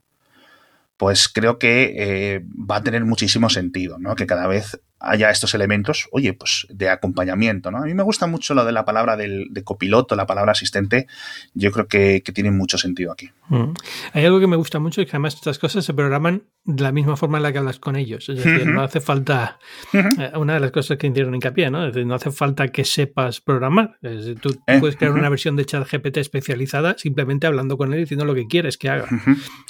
pues 0.99 1.29
creo 1.29 1.59
que 1.59 1.95
eh, 1.97 2.45
va 2.45 2.77
a 2.77 2.83
tener 2.83 3.05
muchísimo 3.05 3.49
sentido, 3.49 3.99
¿no? 3.99 4.15
Que 4.17 4.27
cada 4.27 4.47
vez 4.47 4.81
haya 5.01 5.31
estos 5.31 5.55
elementos, 5.55 6.09
oye, 6.11 6.33
pues 6.33 6.67
de 6.71 6.89
acompañamiento, 6.91 7.71
¿no? 7.71 7.79
A 7.79 7.83
mí 7.83 7.95
me 7.95 8.03
gusta 8.03 8.27
mucho 8.27 8.55
lo 8.55 8.65
de 8.65 8.73
la 8.73 8.85
palabra 8.85 9.17
del, 9.17 9.47
de 9.51 9.63
copiloto, 9.63 10.17
la 10.17 10.27
palabra 10.27 10.53
asistente, 10.53 11.07
yo 11.55 11.71
creo 11.73 11.87
que, 11.87 12.23
tiene 12.29 12.51
mucho 12.51 12.77
sentido 12.77 13.11
aquí. 13.11 13.31
Mm. 13.49 13.73
Hay 14.13 14.25
algo 14.27 14.39
que 14.39 14.47
me 14.47 14.57
gusta 14.57 14.79
mucho 14.79 15.01
y 15.01 15.07
que 15.07 15.13
además 15.13 15.35
estas 15.35 15.59
cosas 15.59 15.85
se 15.85 15.95
programan 15.95 16.43
de 16.65 16.83
la 16.83 16.93
misma 16.93 17.17
forma 17.17 17.39
en 17.39 17.43
la 17.43 17.53
que 17.53 17.59
hablas 17.59 17.79
con 17.79 17.97
ellos, 17.97 18.29
es 18.29 18.45
decir, 18.45 18.67
no 18.67 18.83
hace 18.83 19.01
falta, 19.01 19.59
eh, 19.95 20.31
una 20.35 20.55
de 20.55 20.61
las 20.61 20.71
cosas 20.71 20.99
que 20.99 21.07
hicieron 21.07 21.35
hincapié, 21.35 21.71
¿no? 21.71 21.87
Es 21.87 21.95
decir, 21.95 22.07
no 22.07 22.15
hace 22.15 22.31
falta 22.31 22.69
que 22.69 22.85
sepas 22.85 23.41
programar, 23.41 23.99
tú, 24.43 24.51
eh, 24.67 24.79
puedes 24.79 24.97
crear 24.97 25.13
una 25.13 25.31
versión 25.31 25.57
de 25.57 25.65
chat 25.65 25.89
GPT 25.91 26.19
especializada 26.19 26.97
simplemente 26.99 27.47
hablando 27.47 27.79
con 27.79 27.93
él 27.93 28.01
y 28.01 28.03
diciendo 28.03 28.27
lo 28.27 28.35
que 28.35 28.47
quieres 28.47 28.77
que 28.77 28.91
haga. 28.91 29.09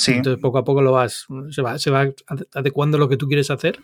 Entonces 0.08 0.40
poco 0.40 0.58
a 0.58 0.64
poco 0.64 0.82
lo 0.82 0.92
vas, 0.92 1.26
se 1.50 1.62
va, 1.62 1.78
se 1.78 1.90
va 1.90 2.08
adecuando 2.54 2.98
lo 2.98 3.08
que 3.08 3.16
tú 3.16 3.28
quieres 3.28 3.50
hacer 3.50 3.78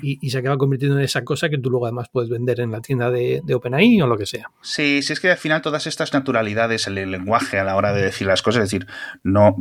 y, 0.00 0.18
y 0.20 0.30
se 0.30 0.38
acaba 0.38 0.56
convirtiendo 0.56 0.89
en 0.96 1.00
esa 1.00 1.24
cosa 1.24 1.48
que 1.48 1.58
tú 1.58 1.70
luego 1.70 1.86
además 1.86 2.08
puedes 2.10 2.30
vender 2.30 2.60
en 2.60 2.70
la 2.70 2.80
tienda 2.80 3.10
de, 3.10 3.42
OpenAI 3.54 4.00
o 4.02 4.06
lo 4.06 4.16
que 4.16 4.26
sea. 4.26 4.50
Sí, 4.62 5.02
sí 5.02 5.12
es 5.12 5.20
que 5.20 5.30
al 5.30 5.36
final 5.36 5.62
todas 5.62 5.86
estas 5.86 6.12
naturalidades, 6.12 6.86
el, 6.86 6.94
lenguaje 7.10 7.58
a 7.58 7.64
la 7.64 7.76
hora 7.76 7.92
de 7.92 8.02
decir 8.02 8.26
las 8.26 8.42
cosas, 8.42 8.64
es 8.64 8.70
decir, 8.70 8.86
no, 9.22 9.56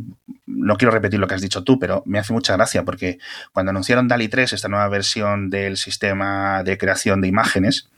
no 0.46 0.78
quiero 0.78 0.92
repetir 0.92 1.20
lo 1.20 1.28
que 1.28 1.36
has 1.36 1.42
dicho 1.42 1.64
tú, 1.64 1.80
pero 1.80 2.04
me 2.06 2.20
hace 2.20 2.34
mucha 2.34 2.56
gracia 2.56 2.84
porque 2.84 3.20
cuando 3.54 3.72
anunciaron 3.72 4.08
DALI 4.08 4.28
3, 4.28 4.54
esta 4.54 4.68
nueva 4.68 4.88
versión 4.90 5.50
del 5.50 5.78
sistema 5.78 6.64
de 6.64 6.78
creación 6.78 7.22
de 7.22 7.28
imágenes, 7.28 7.90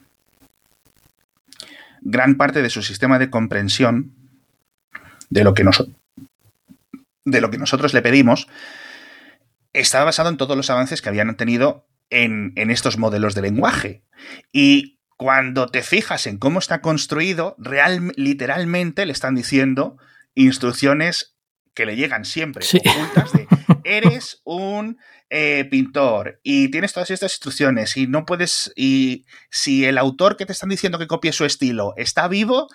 gran 2.02 2.36
parte 2.36 2.62
de 2.62 2.70
su 2.70 2.82
sistema 2.82 3.20
de 3.20 3.30
comprensión 3.30 4.12
de 5.30 5.44
lo 5.44 5.54
que, 5.54 5.63
de 7.26 7.41
lo 7.41 7.50
que 7.52 7.58
nosotros 7.58 7.94
le 7.94 8.02
pedimos 8.02 8.48
estaba 9.74 10.06
basado 10.06 10.30
en 10.30 10.38
todos 10.38 10.58
los 10.58 10.70
avances 10.70 11.02
que 11.02 11.10
habían 11.10 11.36
tenido 11.38 11.86
en, 12.12 12.54
estos 12.69 12.97
modelos 12.97 13.34
de 13.34 13.41
lenguaje. 13.41 14.04
Y 14.52 15.00
cuando 15.17 15.67
te 15.67 15.82
fijas 15.82 16.28
en 16.28 16.38
cómo 16.38 16.60
está 16.60 16.82
construido, 16.82 17.56
real, 17.58 18.12
literalmente 18.15 19.06
le 19.06 19.13
están 19.13 19.36
diciendo 19.36 19.97
instrucciones 20.36 21.36
que 21.74 21.86
le 21.86 21.95
llegan 21.95 22.26
siempre 22.26 22.65
ocultas 22.65 23.32
de 23.34 23.47
eres 23.84 24.41
un 24.43 24.97
eh, 25.30 25.65
pintor 25.69 26.39
y 26.43 26.69
tienes 26.69 26.93
todas 26.93 27.12
estas 27.12 27.34
instrucciones 27.34 27.95
y 27.95 28.08
no 28.08 28.26
puedes 28.26 28.71
y 28.76 29.26
si 29.50 29.86
el 29.86 29.97
autor 29.97 30.36
que 30.36 30.45
te 30.45 30.52
están 30.52 30.69
diciendo 30.69 31.00
que 31.00 31.08
copie 31.08 31.32
su 31.32 31.45
estilo 31.45 31.93
está 31.95 32.28
vivo 32.28 32.67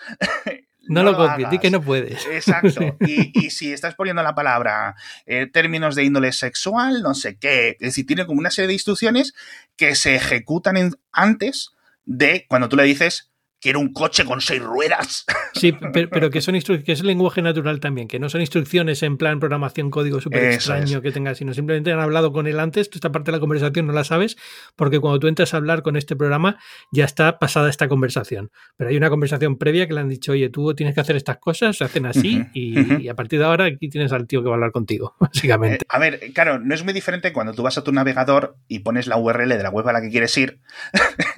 No, 0.89 1.03
lo, 1.03 1.17
copies, 1.17 1.51
di 1.51 1.59
que 1.59 1.71
no 1.71 1.81
puedes. 1.83 2.27
Exacto. 2.33 2.97
Y, 3.01 3.51
si 3.51 3.73
estás 3.73 3.95
poniendo 3.95 4.23
la 4.23 4.35
palabra 4.35 4.95
eh, 5.27 5.47
términos 5.47 5.95
de 5.95 6.05
índole 6.05 6.33
sexual, 6.33 7.03
no 7.03 7.15
sé 7.15 7.37
qué. 7.39 7.71
Es 7.81 7.89
decir, 7.89 8.07
tiene 8.07 8.27
como 8.27 8.39
una 8.39 8.51
serie 8.51 8.69
de 8.69 8.75
instrucciones 8.75 9.35
que 9.77 9.95
se 9.95 10.15
ejecutan 10.15 10.93
antes 11.13 11.71
de 12.05 12.47
cuando 12.49 12.69
tú 12.69 12.77
le 12.77 12.85
dices 12.85 13.31
quiero 13.61 13.81
un 13.81 13.93
coche 13.93 14.25
con 14.25 14.41
seis 14.41 14.63
ruedas. 14.63 15.25
Sí, 15.57 15.73
pero, 15.73 16.31
que 16.31 16.43
son 16.43 16.55
que 16.61 16.93
es 16.93 17.03
lenguaje 17.03 17.41
natural 17.41 17.81
también, 17.81 18.09
que 18.09 18.19
no 18.19 18.29
son 18.29 18.43
instrucciones 18.43 19.03
en 19.03 19.17
plan 19.17 19.41
programación 19.41 19.91
código 19.91 20.21
súper 20.21 20.53
extraño 20.53 21.01
que 21.01 21.13
tengas, 21.13 21.39
sino 21.39 21.55
simplemente 21.55 21.91
han 21.91 21.99
hablado 21.99 22.31
con 22.31 22.47
él 22.47 22.61
antes, 22.61 22.91
tú 22.91 22.99
esta 22.99 23.11
parte 23.11 23.31
de 23.31 23.39
la 23.39 23.41
conversación 23.41 23.87
no 23.87 23.95
la 23.95 24.05
sabes, 24.05 24.37
porque 24.77 25.01
cuando 25.01 25.19
tú 25.19 25.29
entras 25.29 25.55
a 25.55 25.57
hablar 25.57 25.83
con 25.83 25.97
este 25.97 26.15
programa 26.15 26.59
ya 26.93 27.07
está 27.07 27.39
pasada 27.39 27.71
esta 27.71 27.89
conversación. 27.89 28.51
Pero 28.77 28.91
hay 28.91 28.99
una 28.99 29.09
conversación 29.09 29.57
previa 29.57 29.87
que 29.87 29.95
le 29.95 30.01
han 30.01 30.11
dicho, 30.11 30.33
oye, 30.33 30.51
tú 30.51 30.75
tienes 30.75 30.95
que 30.95 31.01
hacer 31.01 31.17
estas 31.17 31.39
cosas, 31.39 31.79
se 31.79 31.85
hacen 31.85 32.05
así, 32.05 32.45
y, 32.53 33.09
a 33.09 33.15
partir 33.15 33.39
de 33.39 33.47
ahora 33.47 33.65
aquí 33.65 33.89
tienes 33.89 34.13
al 34.13 34.27
tío 34.27 34.43
que 34.43 34.49
va 34.49 34.55
a 34.55 34.57
hablar 34.57 34.73
contigo, 34.73 35.17
básicamente. 35.21 35.85
Eh, 35.85 35.89
a 35.89 35.99
ver, 35.99 36.21
claro, 36.35 36.59
no 36.59 36.75
es 36.75 36.85
muy 36.85 36.93
diferente 36.93 37.33
cuando 37.33 37.55
tú 37.55 37.63
vas 37.63 37.79
a 37.79 37.85
tu 37.85 37.93
navegador 37.93 38.59
y 38.69 38.81
pones 38.81 39.07
la 39.07 39.17
URL 39.17 39.49
de 39.49 39.63
la 39.63 39.71
web 39.71 39.89
a 39.89 39.95
la 39.95 40.03
que 40.03 40.11
quieres 40.11 40.37
ir, 40.37 40.61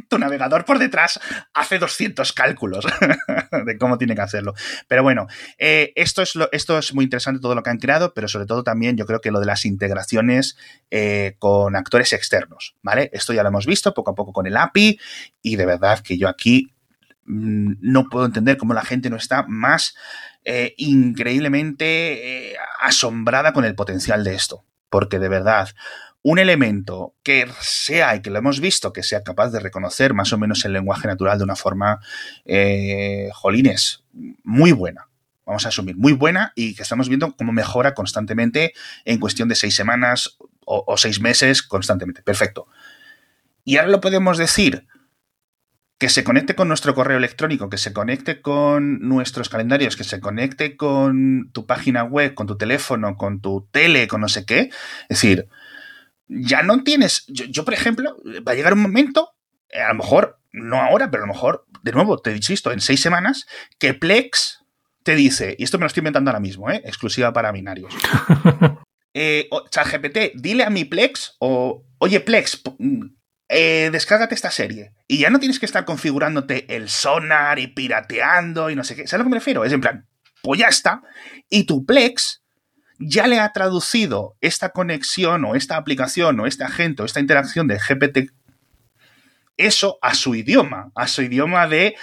tu 0.09 0.19
navegador 0.19 0.65
por 0.65 0.79
detrás 0.79 1.21
hace 1.55 1.79
200 1.79 2.33
cálculos 2.33 2.87
de 3.67 3.79
cómo 3.79 3.99
tiene 3.99 4.15
que 4.15 4.23
hacerlo. 4.23 4.55
Pero 4.89 5.03
bueno, 5.03 5.27
eh, 5.59 5.93
esto, 5.97 6.23
es 6.23 6.35
lo, 6.35 6.49
esto 6.53 6.79
es 6.79 6.95
muy 6.95 7.05
interesante 7.05 7.41
todo 7.41 7.55
lo 7.55 7.63
que 7.63 7.71
han 7.71 7.79
creado, 7.79 8.15
pero 8.15 8.29
sobre 8.29 8.47
todo 8.47 8.63
también 8.63 8.97
yo 8.97 9.07
creo 9.07 9.21
que 9.21 9.31
lo 9.31 9.41
de 9.41 9.47
las 9.47 9.65
integraciones 9.65 10.57
eh, 10.91 11.37
con 11.39 11.77
actores 11.77 12.13
externos, 12.13 12.77
¿vale? 12.83 13.11
Esto 13.13 13.33
ya 13.33 13.43
lo 13.43 13.51
hemos 13.51 13.67
visto 13.67 13.95
poco 13.95 14.11
a 14.11 14.15
poco 14.15 14.33
con 14.33 14.47
el 14.47 14.57
API 14.57 14.99
y 15.43 15.57
de 15.57 15.67
verdad 15.67 16.01
que 16.01 16.19
yo 16.19 16.29
aquí 16.29 16.73
mm, 17.25 17.75
no 17.81 18.09
puedo 18.09 18.27
entender 18.27 18.57
cómo 18.57 18.75
la 18.75 18.85
gente 18.85 19.11
no 19.11 19.17
está 19.17 19.45
más 19.47 19.95
eh, 20.45 20.75
increíblemente 20.79 22.57
asombrada 22.81 23.53
con 23.53 23.65
el 23.65 23.75
potencial 23.75 24.25
de 24.25 24.35
esto. 24.35 24.65
Porque 24.91 25.19
de 25.19 25.29
verdad, 25.29 25.69
un 26.31 26.39
elemento 26.39 27.15
que 27.23 27.49
sea, 27.59 28.15
y 28.15 28.21
que 28.21 28.29
lo 28.29 28.39
hemos 28.39 28.61
visto, 28.61 28.93
que 28.93 29.03
sea 29.03 29.23
capaz 29.23 29.49
de 29.49 29.61
reconocer 29.61 30.13
más 30.13 30.31
o 30.35 30.39
menos 30.39 30.63
el 30.67 30.75
lenguaje 30.75 31.09
natural 31.09 31.39
de 31.39 31.45
una 31.45 31.57
forma, 31.57 32.01
eh, 32.45 33.31
jolines, 33.33 34.05
muy 34.45 34.73
buena. 34.73 35.09
Vamos 35.47 35.65
a 35.65 35.71
asumir, 35.71 35.97
muy 35.97 36.13
buena 36.13 36.53
y 36.55 36.75
que 36.75 36.83
estamos 36.83 37.09
viendo 37.09 37.35
cómo 37.35 37.53
mejora 37.53 37.95
constantemente 37.95 38.75
en 39.07 39.19
cuestión 39.19 39.49
de 39.49 39.55
seis 39.55 39.75
semanas 39.75 40.37
o, 40.67 40.95
seis 40.99 41.19
meses 41.23 41.63
constantemente. 41.63 42.23
Perfecto. 42.23 42.69
Y 43.65 43.79
ahora 43.79 43.91
lo 43.91 44.03
podemos 44.03 44.37
decir 44.37 44.87
que 45.97 46.11
se 46.11 46.25
conecte 46.25 46.55
con 46.55 46.69
nuestro 46.69 46.95
correo 46.95 47.17
electrónico, 47.17 47.71
que 47.71 47.79
se 47.79 47.95
conecte 47.95 48.43
con 48.43 49.01
nuestros 49.01 49.49
calendarios, 49.49 49.97
que 49.97 50.05
se 50.05 50.21
conecte 50.21 50.77
con 50.77 51.51
tu 51.53 51.65
página 51.65 52.05
web, 52.05 52.35
con 52.35 52.47
tu 52.47 52.59
teléfono, 52.59 53.17
con 53.17 53.41
tu 53.41 53.67
tele, 53.71 54.07
con 54.09 54.21
no 54.21 54.29
sé 54.29 54.45
qué. 54.45 54.69
Es 55.09 55.23
decir, 55.23 55.49
ya 56.29 56.63
no 56.63 56.83
tienes. 56.83 57.25
Yo, 57.29 57.65
por 57.65 57.75
ejemplo, 57.75 58.17
va 58.47 58.53
a 58.53 58.55
llegar 58.55 58.73
un 58.73 58.83
momento, 58.83 59.33
eh, 59.71 59.81
a 59.81 59.89
lo 59.89 59.97
mejor, 59.97 60.41
no 60.53 60.81
ahora, 60.81 61.11
pero 61.11 61.25
a 61.25 61.27
lo 61.27 61.33
mejor, 61.33 61.67
de 61.83 61.93
nuevo, 61.93 62.19
te 62.19 62.35
insisto, 62.35 62.73
en 62.73 62.81
seis 62.81 63.01
semanas, 63.01 63.47
que 63.79 63.95
Plex 63.95 64.65
te 65.03 65.15
dice, 65.15 65.57
y 65.59 65.65
esto 65.65 65.79
me 65.79 65.83
lo 65.83 65.87
estoy 65.87 66.01
inventando 66.01 66.31
ahora 66.31 66.41
mismo, 66.41 66.71
¿eh? 66.71 66.83
exclusiva 66.85 67.33
para 67.33 67.53
binarios. 67.53 67.95
eh, 69.15 69.49
ChatGPT, 69.71 70.35
dile 70.35 70.65
a 70.65 70.71
mi 70.71 70.85
Plex, 70.85 71.37
o 71.39 71.85
oye 71.99 72.21
Plex, 72.21 72.63
mm, 72.79 73.07
eh, 73.49 73.89
descárgate 73.91 74.35
esta 74.35 74.51
serie. 74.51 74.93
Y 75.07 75.19
ya 75.19 75.31
no 75.31 75.39
tienes 75.39 75.59
que 75.59 75.67
estar 75.67 75.85
configurándote 75.85 76.75
el 76.77 76.89
sonar 76.89 77.59
y 77.59 77.69
pirateando 77.69 78.71
y 78.71 78.77
no 78.77 78.85
sé 78.85 78.95
qué. 78.95 79.07
¿Sabes 79.07 79.15
a 79.15 79.19
lo 79.19 79.25
que 79.25 79.31
me 79.31 79.37
refiero? 79.37 79.65
Es 79.65 79.73
en 79.73 79.81
plan, 79.81 80.07
pues 80.43 80.61
ya 80.61 80.69
está. 80.69 81.03
Y 81.49 81.65
tu 81.65 81.87
Plex 81.87 82.38
ya 82.99 83.27
le 83.27 83.39
ha 83.41 83.53
traducido 83.53 84.37
esta 84.41 84.71
conexión 84.71 85.45
o 85.45 85.55
esta 85.55 85.77
aplicación 85.77 86.41
o 86.41 86.47
este 86.47 86.65
agente 86.65 87.03
o 87.03 87.07
esta 87.07 87.21
interacción 87.21 87.69
de 87.69 87.79
GPT, 87.79 88.33
eso 89.57 89.99
a 90.03 90.15
su 90.15 90.35
idioma, 90.35 90.93
a 90.95 91.07
su 91.09 91.23
idioma 91.23 91.67
de, 91.67 91.97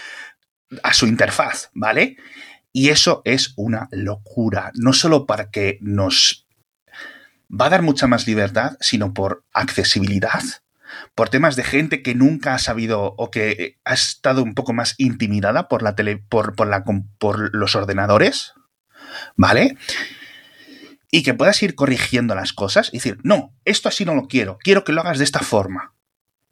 a 0.84 0.93
su 0.93 1.08
interfaz, 1.08 1.69
¿vale? 1.73 2.17
Y 2.71 2.89
eso 2.89 3.21
es 3.25 3.53
una 3.55 3.88
locura, 3.91 4.71
no 4.75 4.93
solo 4.93 5.25
para 5.25 5.49
que 5.49 5.77
nos 5.81 6.45
va 7.49 7.67
a 7.67 7.69
dar 7.69 7.81
mucha 7.81 8.08
más 8.08 8.27
libertad, 8.27 8.75
sino 8.81 9.13
por 9.13 9.45
accesibilidad, 9.53 10.43
por 11.13 11.29
temas 11.29 11.55
de 11.55 11.63
gente 11.63 12.03
que 12.03 12.15
nunca 12.15 12.53
ha 12.53 12.60
sabido 12.60 13.13
o 13.17 13.31
que 13.31 13.77
ha 13.86 13.93
estado 13.93 14.43
un 14.43 14.53
poco 14.53 14.73
más 14.73 14.95
intimidada 14.97 15.69
por 15.69 15.81
la 15.84 15.95
tele, 15.95 16.17
por, 16.17 16.55
por, 16.55 16.69
por 17.17 17.55
los 17.55 17.75
ordenadores, 17.75 18.53
¿vale? 19.38 19.77
Y 21.15 21.23
que 21.23 21.34
puedas 21.34 21.63
ir 21.63 21.75
corrigiendo 21.75 22.36
las 22.36 22.51
cosas 22.51 22.89
y 22.91 22.97
decir, 22.97 23.19
no, 23.23 23.56
esto 23.63 23.88
así 23.88 24.04
no 24.04 24.15
lo 24.15 24.28
quiero, 24.28 24.58
quiero 24.62 24.84
que 24.84 24.91
lo 24.91 24.99
hagas 24.99 25.17
de 25.17 25.23
esta 25.23 25.39
forma. 25.39 25.93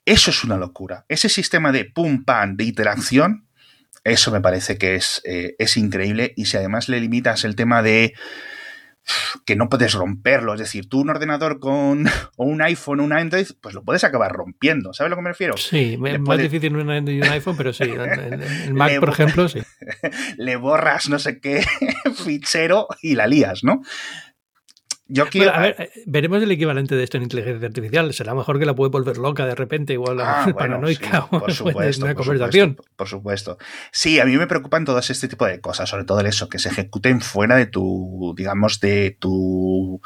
Eso 0.05 0.31
es 0.31 0.45
una 0.45 0.55
locura. 0.55 1.03
Ese 1.09 1.27
sistema 1.27 1.73
de 1.73 1.83
pum 1.83 2.23
pam 2.23 2.55
de 2.55 2.63
interacción, 2.63 3.49
eso 4.05 4.31
me 4.31 4.39
parece 4.39 4.77
que 4.77 4.95
es, 4.95 5.21
eh, 5.25 5.57
es 5.59 5.75
increíble. 5.75 6.31
Y 6.37 6.45
si 6.45 6.55
además 6.55 6.87
le 6.87 7.01
limitas 7.01 7.43
el 7.43 7.57
tema 7.57 7.83
de 7.83 8.13
que 9.45 9.57
no 9.57 9.67
puedes 9.67 9.91
romperlo, 9.91 10.53
es 10.53 10.61
decir, 10.61 10.87
tú 10.87 11.01
un 11.01 11.09
ordenador 11.09 11.59
con 11.59 12.05
o 12.37 12.45
un 12.45 12.61
iPhone 12.61 13.01
o 13.01 13.03
un 13.03 13.11
Android, 13.11 13.47
pues 13.59 13.75
lo 13.75 13.83
puedes 13.83 14.05
acabar 14.05 14.31
rompiendo. 14.31 14.93
¿Sabes 14.93 15.07
a 15.07 15.09
lo 15.09 15.17
que 15.17 15.23
me 15.23 15.29
refiero? 15.31 15.57
Sí, 15.57 15.99
es 16.05 16.19
más 16.21 16.37
difícil 16.37 16.73
un 16.73 16.89
Android 16.89 17.17
y 17.17 17.21
un 17.21 17.27
iPhone, 17.27 17.57
pero 17.57 17.73
sí, 17.73 17.83
el 17.83 18.73
Mac, 18.73 18.97
por 19.01 19.09
ejemplo, 19.09 19.49
sí. 19.49 19.59
Le 20.37 20.55
borras 20.55 21.09
no 21.09 21.19
sé 21.19 21.41
qué 21.41 21.65
fichero 22.23 22.87
y 23.01 23.15
la 23.15 23.27
lías, 23.27 23.65
¿no? 23.65 23.81
Yo 25.07 25.27
quiero. 25.27 25.53
a 25.53 25.59
ver, 25.59 25.75
eh, 25.77 25.91
veremos 26.05 26.41
el 26.41 26.51
equivalente 26.51 26.95
de 26.95 27.03
esto 27.03 27.17
en 27.17 27.23
inteligencia 27.23 27.67
artificial. 27.67 28.13
Será 28.13 28.33
mejor 28.33 28.57
que 28.57 28.65
la 28.65 28.73
puede 28.73 28.89
volver 28.89 29.17
loca 29.17 29.45
de 29.45 29.55
repente, 29.55 29.93
igual 29.93 30.19
ah, 30.21 30.47
paranoica 30.57 31.27
por 31.27 31.51
supuesto, 31.51 32.05
una 32.05 32.15
conversación. 32.15 32.77
por 32.95 33.07
supuesto. 33.07 33.57
Sí, 33.91 34.19
a 34.19 34.25
mí 34.25 34.37
me 34.37 34.47
preocupan 34.47 34.85
todas 34.85 35.09
este 35.09 35.27
tipo 35.27 35.45
de 35.45 35.59
cosas, 35.59 35.89
sobre 35.89 36.05
todo 36.05 36.21
eso, 36.21 36.47
que 36.47 36.59
se 36.59 36.69
ejecuten 36.69 37.19
fuera 37.19 37.57
de 37.57 37.65
tu, 37.65 38.33
digamos, 38.37 38.79
de 38.79 39.17
tu, 39.19 40.01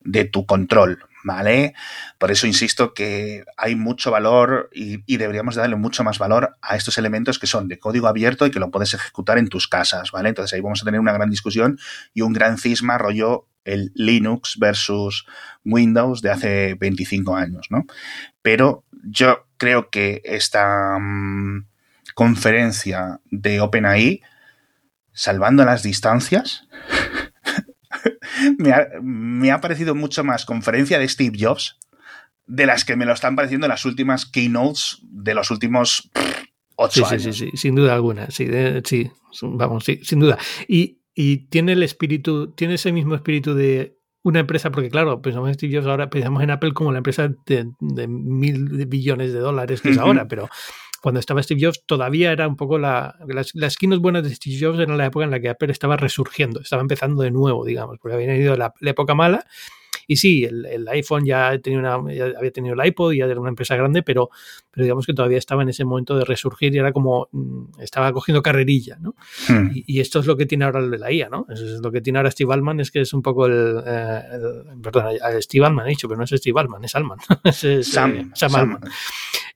de 0.00 0.24
tu 0.26 0.44
control. 0.46 1.04
¿Vale? 1.24 1.74
Por 2.18 2.32
eso 2.32 2.48
insisto 2.48 2.94
que 2.94 3.44
hay 3.56 3.76
mucho 3.76 4.10
valor 4.10 4.68
y, 4.72 5.04
y, 5.06 5.18
deberíamos 5.18 5.54
darle 5.54 5.76
mucho 5.76 6.02
más 6.02 6.18
valor 6.18 6.56
a 6.60 6.74
estos 6.74 6.98
elementos 6.98 7.38
que 7.38 7.46
son 7.46 7.68
de 7.68 7.78
código 7.78 8.08
abierto 8.08 8.44
y 8.44 8.50
que 8.50 8.58
lo 8.58 8.72
puedes 8.72 8.92
ejecutar 8.92 9.38
en 9.38 9.48
tus 9.48 9.68
casas, 9.68 10.10
¿vale? 10.10 10.30
Entonces 10.30 10.52
ahí 10.52 10.60
vamos 10.60 10.82
a 10.82 10.84
tener 10.84 10.98
una 10.98 11.12
gran 11.12 11.30
discusión 11.30 11.78
y 12.12 12.22
un 12.22 12.32
gran 12.32 12.58
cisma 12.58 12.98
rollo 12.98 13.46
el 13.64 13.92
Linux 13.94 14.58
versus 14.58 15.26
Windows 15.64 16.22
de 16.22 16.30
hace 16.30 16.74
25 16.74 17.36
años, 17.36 17.66
¿no? 17.70 17.86
Pero 18.42 18.84
yo 19.04 19.46
creo 19.56 19.90
que 19.90 20.22
esta 20.24 20.98
mm, 20.98 21.66
conferencia 22.14 23.20
de 23.30 23.60
OpenAI, 23.60 24.22
salvando 25.12 25.64
las 25.64 25.82
distancias, 25.82 26.66
me, 28.58 29.50
ha, 29.50 29.60
parecido 29.60 29.94
mucho 29.94 30.24
más 30.24 30.44
conferencia 30.44 30.98
de 30.98 31.08
Steve 31.08 31.36
Jobs 31.38 31.78
de 32.46 32.66
las 32.66 32.84
que 32.84 32.96
me 32.96 33.06
lo 33.06 33.12
están 33.12 33.36
pareciendo 33.36 33.68
las 33.68 33.84
últimas 33.84 34.26
keynotes 34.26 34.98
de 35.02 35.34
los 35.34 35.50
últimos 35.50 36.10
ocho 36.76 37.06
años. 37.06 37.22
Sí, 37.22 37.32
sí, 37.32 37.50
sí, 37.50 37.56
sin 37.56 37.74
duda 37.74 37.94
alguna. 37.94 38.30
Sí, 38.30 38.48
sí 38.84 39.10
vamos, 39.42 39.84
sí, 39.84 40.00
sin 40.02 40.20
duda. 40.20 40.38
Y, 40.68 40.98
y 41.14 41.48
tiene 41.48 41.72
el 41.72 41.82
espíritu, 41.82 42.52
tiene 42.52 42.74
ese 42.74 42.92
mismo 42.92 43.14
espíritu 43.14 43.54
de 43.54 43.98
una 44.22 44.40
empresa, 44.40 44.70
porque 44.70 44.88
claro, 44.88 45.20
pensamos 45.20 45.48
en 45.48 45.54
Steve 45.54 45.74
Jobs 45.74 45.86
ahora, 45.86 46.08
pensamos 46.08 46.42
en 46.42 46.50
Apple 46.50 46.72
como 46.72 46.92
la 46.92 46.98
empresa 46.98 47.34
de, 47.46 47.66
mil 48.08 48.86
billones 48.86 49.32
de 49.32 49.40
dólares 49.40 49.80
que 49.80 49.90
es 49.90 49.98
ahora, 49.98 50.28
pero 50.28 50.48
cuando 51.02 51.18
estaba 51.18 51.42
Steve 51.42 51.60
Jobs 51.60 51.84
todavía 51.84 52.30
era 52.30 52.46
un 52.46 52.56
poco 52.56 52.78
la, 52.78 53.16
las, 53.26 53.50
las 53.54 53.76
buenas 53.98 54.22
de 54.22 54.34
Steve 54.34 54.56
Jobs 54.60 54.78
era 54.78 54.96
la 54.96 55.06
época 55.06 55.24
en 55.24 55.32
la 55.32 55.40
que 55.40 55.48
Apple 55.48 55.72
estaba 55.72 55.96
resurgiendo, 55.96 56.60
estaba 56.60 56.82
empezando 56.82 57.22
de 57.22 57.32
nuevo, 57.32 57.64
digamos, 57.64 57.98
porque 58.00 58.14
había 58.14 58.36
ido 58.36 58.56
la 58.56 58.72
época 58.80 59.14
mala 59.14 59.44
y 60.06 60.16
sí, 60.16 60.44
el, 60.44 60.86
iPhone 60.88 61.24
ya, 61.24 61.58
tenía 61.58 61.78
una, 61.78 61.94
había 61.94 62.50
tenido 62.52 62.74
el 62.74 62.86
iPod, 62.86 63.12
ya 63.12 63.24
era 63.26 63.40
una 63.40 63.50
empresa 63.50 63.76
grande, 63.76 64.02
pero, 64.02 64.30
pero 64.70 64.84
digamos 64.84 65.06
que 65.06 65.14
todavía 65.14 65.38
estaba 65.38 65.62
en 65.62 65.68
ese 65.68 65.84
momento 65.84 66.16
de 66.16 66.24
resurgir 66.24 66.74
y 66.74 66.78
era 66.78 66.92
como, 66.92 67.28
mm, 67.32 67.80
estaba 67.80 68.12
cogiendo 68.12 68.42
carrerilla, 68.42 68.98
¿no? 69.00 69.14
Hmm. 69.48 69.70
Y, 69.74 70.00
esto 70.00 70.18
es 70.20 70.26
lo 70.26 70.36
que 70.36 70.46
tiene 70.46 70.64
ahora 70.64 70.80
el 70.80 70.90
de 70.90 70.98
la 70.98 71.12
IA, 71.12 71.28
¿no? 71.28 71.46
Eso 71.48 71.64
es 71.64 71.80
lo 71.80 71.92
que 71.92 72.00
tiene 72.00 72.18
ahora 72.18 72.30
Steve 72.30 72.52
Altman, 72.52 72.80
es 72.80 72.90
que 72.90 73.00
es 73.00 73.12
un 73.12 73.22
poco 73.22 73.46
el, 73.46 73.82
eh, 73.86 74.22
perdón, 74.82 75.14
Steve 75.40 75.66
Altman 75.66 75.86
he 75.86 75.90
dicho, 75.90 76.08
pero 76.08 76.18
no 76.18 76.24
es 76.24 76.30
Steve 76.30 76.58
Altman, 76.58 76.84
es 76.84 76.94
Altman. 76.94 77.18
es, 77.44 77.64
eh, 77.64 77.82
Sam, 77.84 78.32
Altman. 78.40 78.80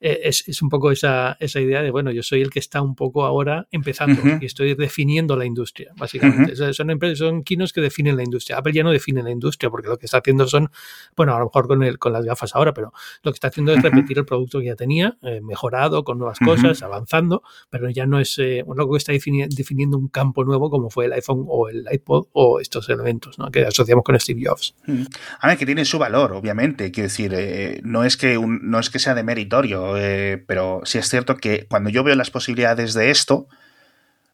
Eh, 0.00 0.20
es, 0.24 0.46
es, 0.46 0.62
un 0.62 0.68
poco 0.68 0.90
esa, 0.90 1.36
esa 1.40 1.60
idea 1.60 1.82
de, 1.82 1.90
bueno, 1.90 2.10
yo 2.10 2.22
soy 2.22 2.42
el 2.42 2.50
que 2.50 2.58
está 2.58 2.82
un 2.82 2.94
poco 2.94 3.24
ahora 3.24 3.66
empezando 3.70 4.20
y 4.40 4.46
estoy 4.46 4.74
definiendo 4.74 5.36
la 5.36 5.44
industria, 5.44 5.92
básicamente. 5.96 6.54
son, 6.72 6.90
empresas, 6.90 7.18
son 7.18 7.42
kinos 7.42 7.72
que 7.72 7.80
definen 7.80 8.16
la 8.16 8.22
industria. 8.22 8.58
Apple 8.58 8.72
ya 8.72 8.82
no 8.82 8.90
define 8.90 9.22
la 9.22 9.30
industria 9.30 9.70
porque 9.70 9.88
lo 9.88 9.98
que 9.98 10.06
está 10.06 10.18
haciendo 10.18 10.46
son, 10.46 10.70
bueno, 11.16 11.34
a 11.34 11.38
lo 11.38 11.46
mejor 11.46 11.66
con, 11.66 11.82
el, 11.82 11.98
con 11.98 12.12
las 12.12 12.24
gafas 12.24 12.54
ahora, 12.54 12.74
pero 12.74 12.92
lo 13.22 13.32
que 13.32 13.36
está 13.36 13.48
haciendo 13.48 13.72
es 13.72 13.82
repetir 13.82 14.18
el 14.18 14.24
producto 14.24 14.60
que 14.60 14.66
ya 14.66 14.76
tenía, 14.76 15.16
eh, 15.22 15.40
mejorado, 15.40 16.04
con 16.04 16.18
nuevas 16.18 16.38
cosas, 16.38 16.82
avanzando, 16.82 17.42
pero 17.70 17.88
ya 17.90 18.06
no 18.06 18.20
es 18.20 18.38
eh, 18.38 18.64
lo 18.66 18.90
que 18.90 18.96
está 18.98 19.12
definiendo 19.12 19.96
un 19.96 20.08
campo 20.08 20.44
nuevo 20.44 20.70
como 20.70 20.90
fue 20.90 21.06
el 21.06 21.12
iPhone 21.12 21.44
o 21.48 21.68
el 21.68 21.86
iPod 21.90 22.26
o 22.32 22.60
estos 22.60 22.88
elementos 22.88 23.38
¿no? 23.38 23.50
que 23.50 23.64
asociamos 23.64 24.04
con 24.04 24.18
Steve 24.18 24.42
Jobs. 24.44 24.74
A 25.40 25.48
ver, 25.48 25.58
que 25.58 25.66
tiene 25.66 25.84
su 25.84 25.98
valor, 25.98 26.32
obviamente, 26.32 26.90
quiero 26.90 27.08
decir, 27.08 27.80
no, 27.82 28.04
es 28.04 28.16
que 28.16 28.38
no 28.38 28.78
es 28.78 28.90
que 28.90 28.98
sea 28.98 29.14
de 29.14 29.22
meritorio, 29.22 29.85
pero 30.46 30.80
sí 30.84 30.98
es 30.98 31.08
cierto 31.08 31.36
que 31.36 31.66
cuando 31.68 31.90
yo 31.90 32.04
veo 32.04 32.14
las 32.14 32.30
posibilidades 32.30 32.94
de 32.94 33.10
esto, 33.10 33.48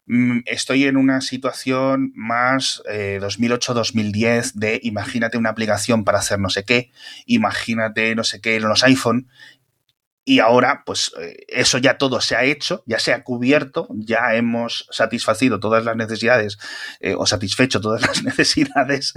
Mm, 0.05 0.39
estoy 0.47 0.83
en 0.83 0.97
una 0.97 1.21
situación 1.21 2.11
más 2.13 2.83
2008-2010 2.85 4.47
eh, 4.47 4.51
de 4.53 4.79
imagínate 4.83 5.37
una 5.37 5.49
aplicación 5.49 6.03
para 6.03 6.19
hacer 6.19 6.39
no 6.39 6.49
sé 6.49 6.65
qué, 6.65 6.91
imagínate 7.25 8.13
no 8.13 8.25
sé 8.25 8.41
qué 8.41 8.57
en 8.57 8.63
los 8.63 8.83
iPhone. 8.83 9.29
Y 10.25 10.39
ahora, 10.39 10.83
pues 10.85 11.11
eh, 11.19 11.45
eso 11.49 11.77
ya 11.79 11.97
todo 11.97 12.21
se 12.21 12.37
ha 12.37 12.43
hecho, 12.43 12.83
ya 12.85 12.97
se 12.97 13.13
ha 13.13 13.23
cubierto, 13.23 13.89
ya 13.91 14.35
hemos 14.35 14.87
satisfacido 14.89 15.59
todas 15.59 15.83
las 15.83 15.97
necesidades 15.97 16.57
eh, 17.01 17.15
o 17.17 17.25
satisfecho 17.25 17.81
todas 17.81 18.01
las 18.07 18.23
necesidades 18.23 19.13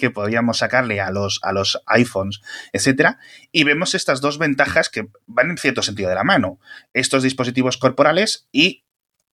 que, 0.00 0.10
podíamos 0.10 0.58
sacarle 0.58 1.00
a 1.00 1.10
los, 1.10 1.38
a 1.42 1.52
los 1.52 1.80
iPhones, 1.86 2.40
etcétera. 2.72 3.18
Y 3.52 3.64
vemos 3.64 3.94
estas 3.94 4.20
dos 4.20 4.38
ventajas 4.38 4.88
que 4.88 5.08
van 5.26 5.50
en 5.50 5.58
cierto 5.58 5.82
sentido 5.82 6.08
de 6.08 6.16
la 6.16 6.24
mano. 6.24 6.58
Estos 6.92 7.22
dispositivos 7.22 7.76
corporales 7.76 8.48
y 8.50 8.84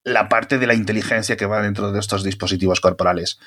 la 0.04 0.28
parte 0.28 0.58
de 0.58 0.66
la 0.66 0.74
inteligencia 0.74 1.36
que 1.36 1.46
va 1.46 1.62
dentro 1.62 1.92
de 1.92 2.00
estos 2.00 2.24
dispositivos 2.24 2.80
corporales. 2.80 3.38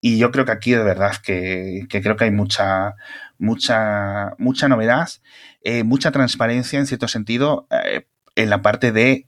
Y 0.00 0.18
yo 0.18 0.30
creo 0.30 0.44
que 0.44 0.52
aquí 0.52 0.72
de 0.72 0.82
verdad 0.82 1.16
que, 1.22 1.86
creo 1.88 2.16
que 2.16 2.24
hay 2.24 2.30
mucha, 2.30 2.94
mucha, 3.38 4.34
mucha 4.38 4.68
novedad, 4.68 5.08
eh, 5.62 5.84
mucha 5.84 6.10
transparencia 6.10 6.78
en 6.78 6.86
cierto 6.86 7.06
sentido 7.06 7.66
eh, 7.70 8.06
en 8.34 8.50
la 8.50 8.62
parte 8.62 8.92
de 8.92 9.26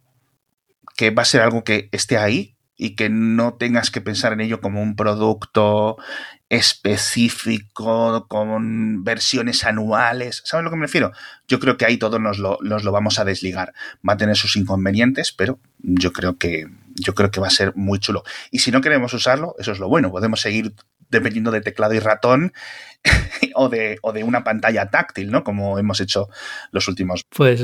que 0.97 1.11
va 1.11 1.23
a 1.23 1.27
ser 1.27 1.43
algo 1.43 1.65
que 1.65 1.89
esté 1.93 2.17
ahí 2.17 2.57
y 2.77 2.97
que 2.97 3.09
no 3.11 3.55
tengas 3.55 3.91
que 3.91 4.01
pensar 4.01 4.33
en 4.33 4.41
ello 4.41 4.61
como 4.61 4.83
un 4.83 4.97
producto 4.97 5.99
específico, 6.49 8.27
con 8.29 9.05
versiones 9.05 9.65
anuales. 9.65 10.43
¿Sabes 10.45 10.63
a 10.63 10.65
lo 10.65 10.71
que 10.71 10.77
me 10.77 10.87
refiero? 10.87 11.13
Yo 11.49 11.61
creo 11.61 11.77
que 11.77 11.85
ahí 11.85 11.97
todos 11.97 12.21
nos 12.21 12.39
lo, 12.39 12.59
nos 12.63 12.83
lo 12.83 12.93
vamos 12.93 13.19
a 13.19 13.25
desligar. 13.25 13.73
Va 14.07 14.15
a 14.15 14.17
tener 14.17 14.37
sus 14.37 14.57
inconvenientes, 14.57 15.33
pero 15.33 15.61
yo 15.79 16.13
creo 16.13 16.39
que 16.39 16.67
yo 16.95 17.15
creo 17.15 17.31
que 17.31 17.41
va 17.41 17.49
a 17.49 17.51
ser 17.51 17.75
muy 17.77 17.99
chulo. 17.99 18.23
Y 18.51 18.61
si 18.61 18.71
no 18.71 18.81
queremos 18.81 19.13
usarlo, 19.15 19.55
eso 19.59 19.73
es 19.73 19.79
lo 19.79 19.89
bueno. 19.89 20.11
Podemos 20.11 20.41
seguir 20.41 20.75
dependiendo 21.13 21.53
de 21.53 21.61
teclado 21.61 21.95
y 21.95 22.01
ratón 22.01 22.53
o, 23.55 23.69
de, 23.69 23.99
o 24.03 24.13
de 24.13 24.25
una 24.25 24.43
pantalla 24.43 24.91
táctil, 24.91 25.31
¿no? 25.31 25.45
Como 25.45 25.79
hemos 25.79 26.01
hecho 26.01 26.29
los 26.73 26.89
últimos. 26.89 27.25
Pues 27.37 27.63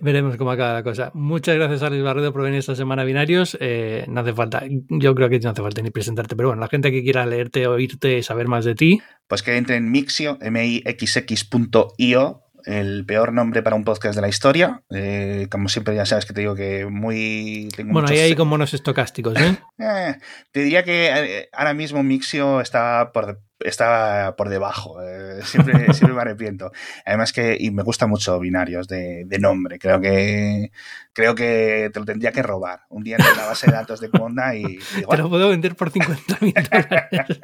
veremos 0.00 0.36
cómo 0.36 0.52
acaba 0.52 0.74
la 0.74 0.82
cosa. 0.82 1.10
Muchas 1.14 1.56
gracias, 1.56 1.82
Alex 1.82 2.04
Barredo, 2.04 2.32
por 2.32 2.42
venir 2.42 2.58
esta 2.58 2.74
semana 2.74 3.02
a 3.02 3.04
Binarios. 3.04 3.56
Eh, 3.60 4.04
no 4.08 4.20
hace 4.20 4.34
falta, 4.34 4.62
yo 4.68 5.14
creo 5.14 5.28
que 5.28 5.40
no 5.40 5.50
hace 5.50 5.62
falta 5.62 5.82
ni 5.82 5.90
presentarte, 5.90 6.36
pero 6.36 6.50
bueno, 6.50 6.60
la 6.60 6.68
gente 6.68 6.92
que 6.92 7.02
quiera 7.02 7.26
leerte, 7.26 7.66
oírte, 7.66 8.22
saber 8.22 8.48
más 8.48 8.64
de 8.64 8.74
ti. 8.74 9.00
Pues 9.26 9.42
que 9.42 9.56
entre 9.56 9.76
en 9.76 9.90
mixio, 9.90 10.38
mixx.io 10.40 12.42
el 12.64 13.04
peor 13.06 13.32
nombre 13.32 13.62
para 13.62 13.76
un 13.76 13.84
podcast 13.84 14.14
de 14.14 14.20
la 14.20 14.28
historia. 14.28 14.82
Eh, 14.90 15.46
como 15.50 15.68
siempre, 15.68 15.94
ya 15.94 16.06
sabes 16.06 16.26
que 16.26 16.32
te 16.32 16.40
digo 16.40 16.54
que 16.54 16.86
muy. 16.86 17.68
bueno, 17.84 18.08
ahí 18.08 18.18
hay 18.18 18.34
como 18.34 18.50
monos 18.50 18.74
estocásticos, 18.74 19.38
¿eh? 19.38 19.58
¿eh? 19.78 20.16
Te 20.50 20.60
diría 20.60 20.82
que 20.82 21.08
eh, 21.08 21.48
ahora 21.52 21.74
mismo 21.74 22.02
Mixio 22.02 22.60
está 22.60 23.12
por, 23.12 23.40
está 23.60 24.34
por 24.36 24.48
debajo. 24.48 24.98
siempre, 25.42 25.84
siempre 25.94 26.14
me 26.14 26.22
arrepiento. 26.22 26.72
Además 27.04 27.32
que 27.32 27.56
y 27.58 27.70
me 27.70 27.82
gusta 27.82 28.06
mucho 28.06 28.38
binarios 28.40 28.88
de, 28.88 29.26
nombre. 29.38 29.78
Creo 29.78 30.00
que 30.00 30.72
creo 31.12 31.34
que 31.34 31.90
te 31.92 32.00
lo 32.00 32.06
tendría 32.06 32.32
que 32.32 32.42
robar. 32.42 32.80
Un 32.88 33.04
día 33.04 33.16
en 33.16 33.36
la 33.36 33.46
base 33.46 33.66
de 33.66 33.72
datos 33.72 34.00
de 34.00 34.10
Conda 34.10 34.54
y. 34.56 34.78
Te 34.78 35.16
lo 35.16 35.28
puedo 35.28 35.48
vender 35.48 35.76
por 35.76 35.90
50 35.90 36.38
mil 36.40 36.54
dólares. 36.54 37.40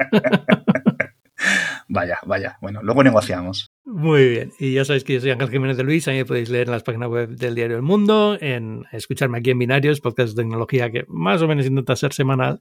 vaya, 1.88 2.18
vaya. 2.24 2.59
Bueno, 2.61 2.81
luego 2.83 3.05
negociamos. 3.05 3.76
Muy 3.88 4.29
bien, 4.29 4.53
y 4.59 4.72
ya 4.72 4.85
sabéis 4.85 5.05
que 5.05 5.14
yo 5.14 5.20
soy 5.20 5.31
Ángel 5.31 5.49
Jiménez 5.49 5.77
de 5.77 5.85
Luis, 5.85 6.09
ahí 6.09 6.25
podéis 6.25 6.49
leer 6.49 6.66
en 6.66 6.72
las 6.72 6.83
páginas 6.83 7.09
web 7.09 7.29
del 7.29 7.55
diario 7.55 7.77
El 7.77 7.83
Mundo, 7.83 8.37
en 8.40 8.85
escucharme 8.90 9.38
aquí 9.38 9.51
en 9.51 9.61
Binarios, 9.61 10.01
podcast 10.01 10.31
de 10.31 10.42
tecnología 10.42 10.90
que 10.90 11.05
más 11.07 11.40
o 11.40 11.46
menos 11.46 11.66
intenta 11.66 11.94
ser 11.94 12.12
semanal, 12.12 12.59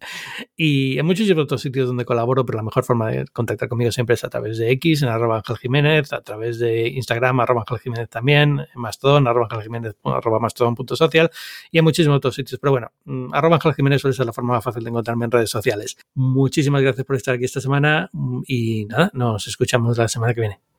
y 0.56 1.00
en 1.00 1.06
muchos 1.08 1.28
otros 1.32 1.62
sitios 1.62 1.88
donde 1.88 2.06
colaboro, 2.06 2.46
pero 2.46 2.58
la 2.58 2.64
mejor 2.64 2.84
forma 2.84 3.10
de 3.10 3.26
contactar 3.34 3.68
conmigo 3.70 3.92
siempre 3.92 4.14
es 4.14 4.24
a 4.24 4.30
través 4.30 4.60
de 4.60 4.70
X, 4.74 5.02
en 5.02 5.10
arroba 5.10 5.38
Ángel 5.38 5.58
Jiménez, 5.58 6.14
a 6.14 6.22
través 6.22 6.60
de 6.60 6.90
Instagram, 6.90 7.40
arroba 7.40 7.62
Ángel 7.62 7.80
Jiménez 7.80 8.08
también, 8.08 8.60
en 8.60 8.80
Mastodon, 8.80 9.28
arroba 9.28 9.48
Ángel 9.50 9.64
Jiménez, 9.64 9.96
arroba 10.04 10.38
Mastodon.social, 10.38 11.32
y 11.72 11.80
en 11.80 11.84
muchísimos 11.86 12.18
otros 12.18 12.36
sitios, 12.36 12.60
pero 12.60 12.70
bueno, 12.70 12.92
mm, 13.06 13.34
arroba 13.34 13.56
Ángel 13.56 13.74
Jiménez 13.74 14.00
suele 14.00 14.16
ser 14.16 14.28
la 14.28 14.34
forma 14.34 14.54
más 14.54 14.64
fácil 14.64 14.84
de 14.84 14.92
encontrarme 14.92 15.26
en 15.26 15.32
redes 15.32 15.50
sociales. 15.50 15.98
Muchísimas 16.14 16.84
gracias 16.84 17.04
por 17.04 17.16
estar 17.16 17.34
aquí 17.34 17.46
esta 17.46 17.62
semana, 17.62 18.12
y 18.46 18.86
nada, 18.86 19.10
nos 19.16 19.48
escuchamos 19.48 19.98
la 19.98 20.08
semana 20.08 20.36
que 20.36 20.42
viene. 20.42 20.60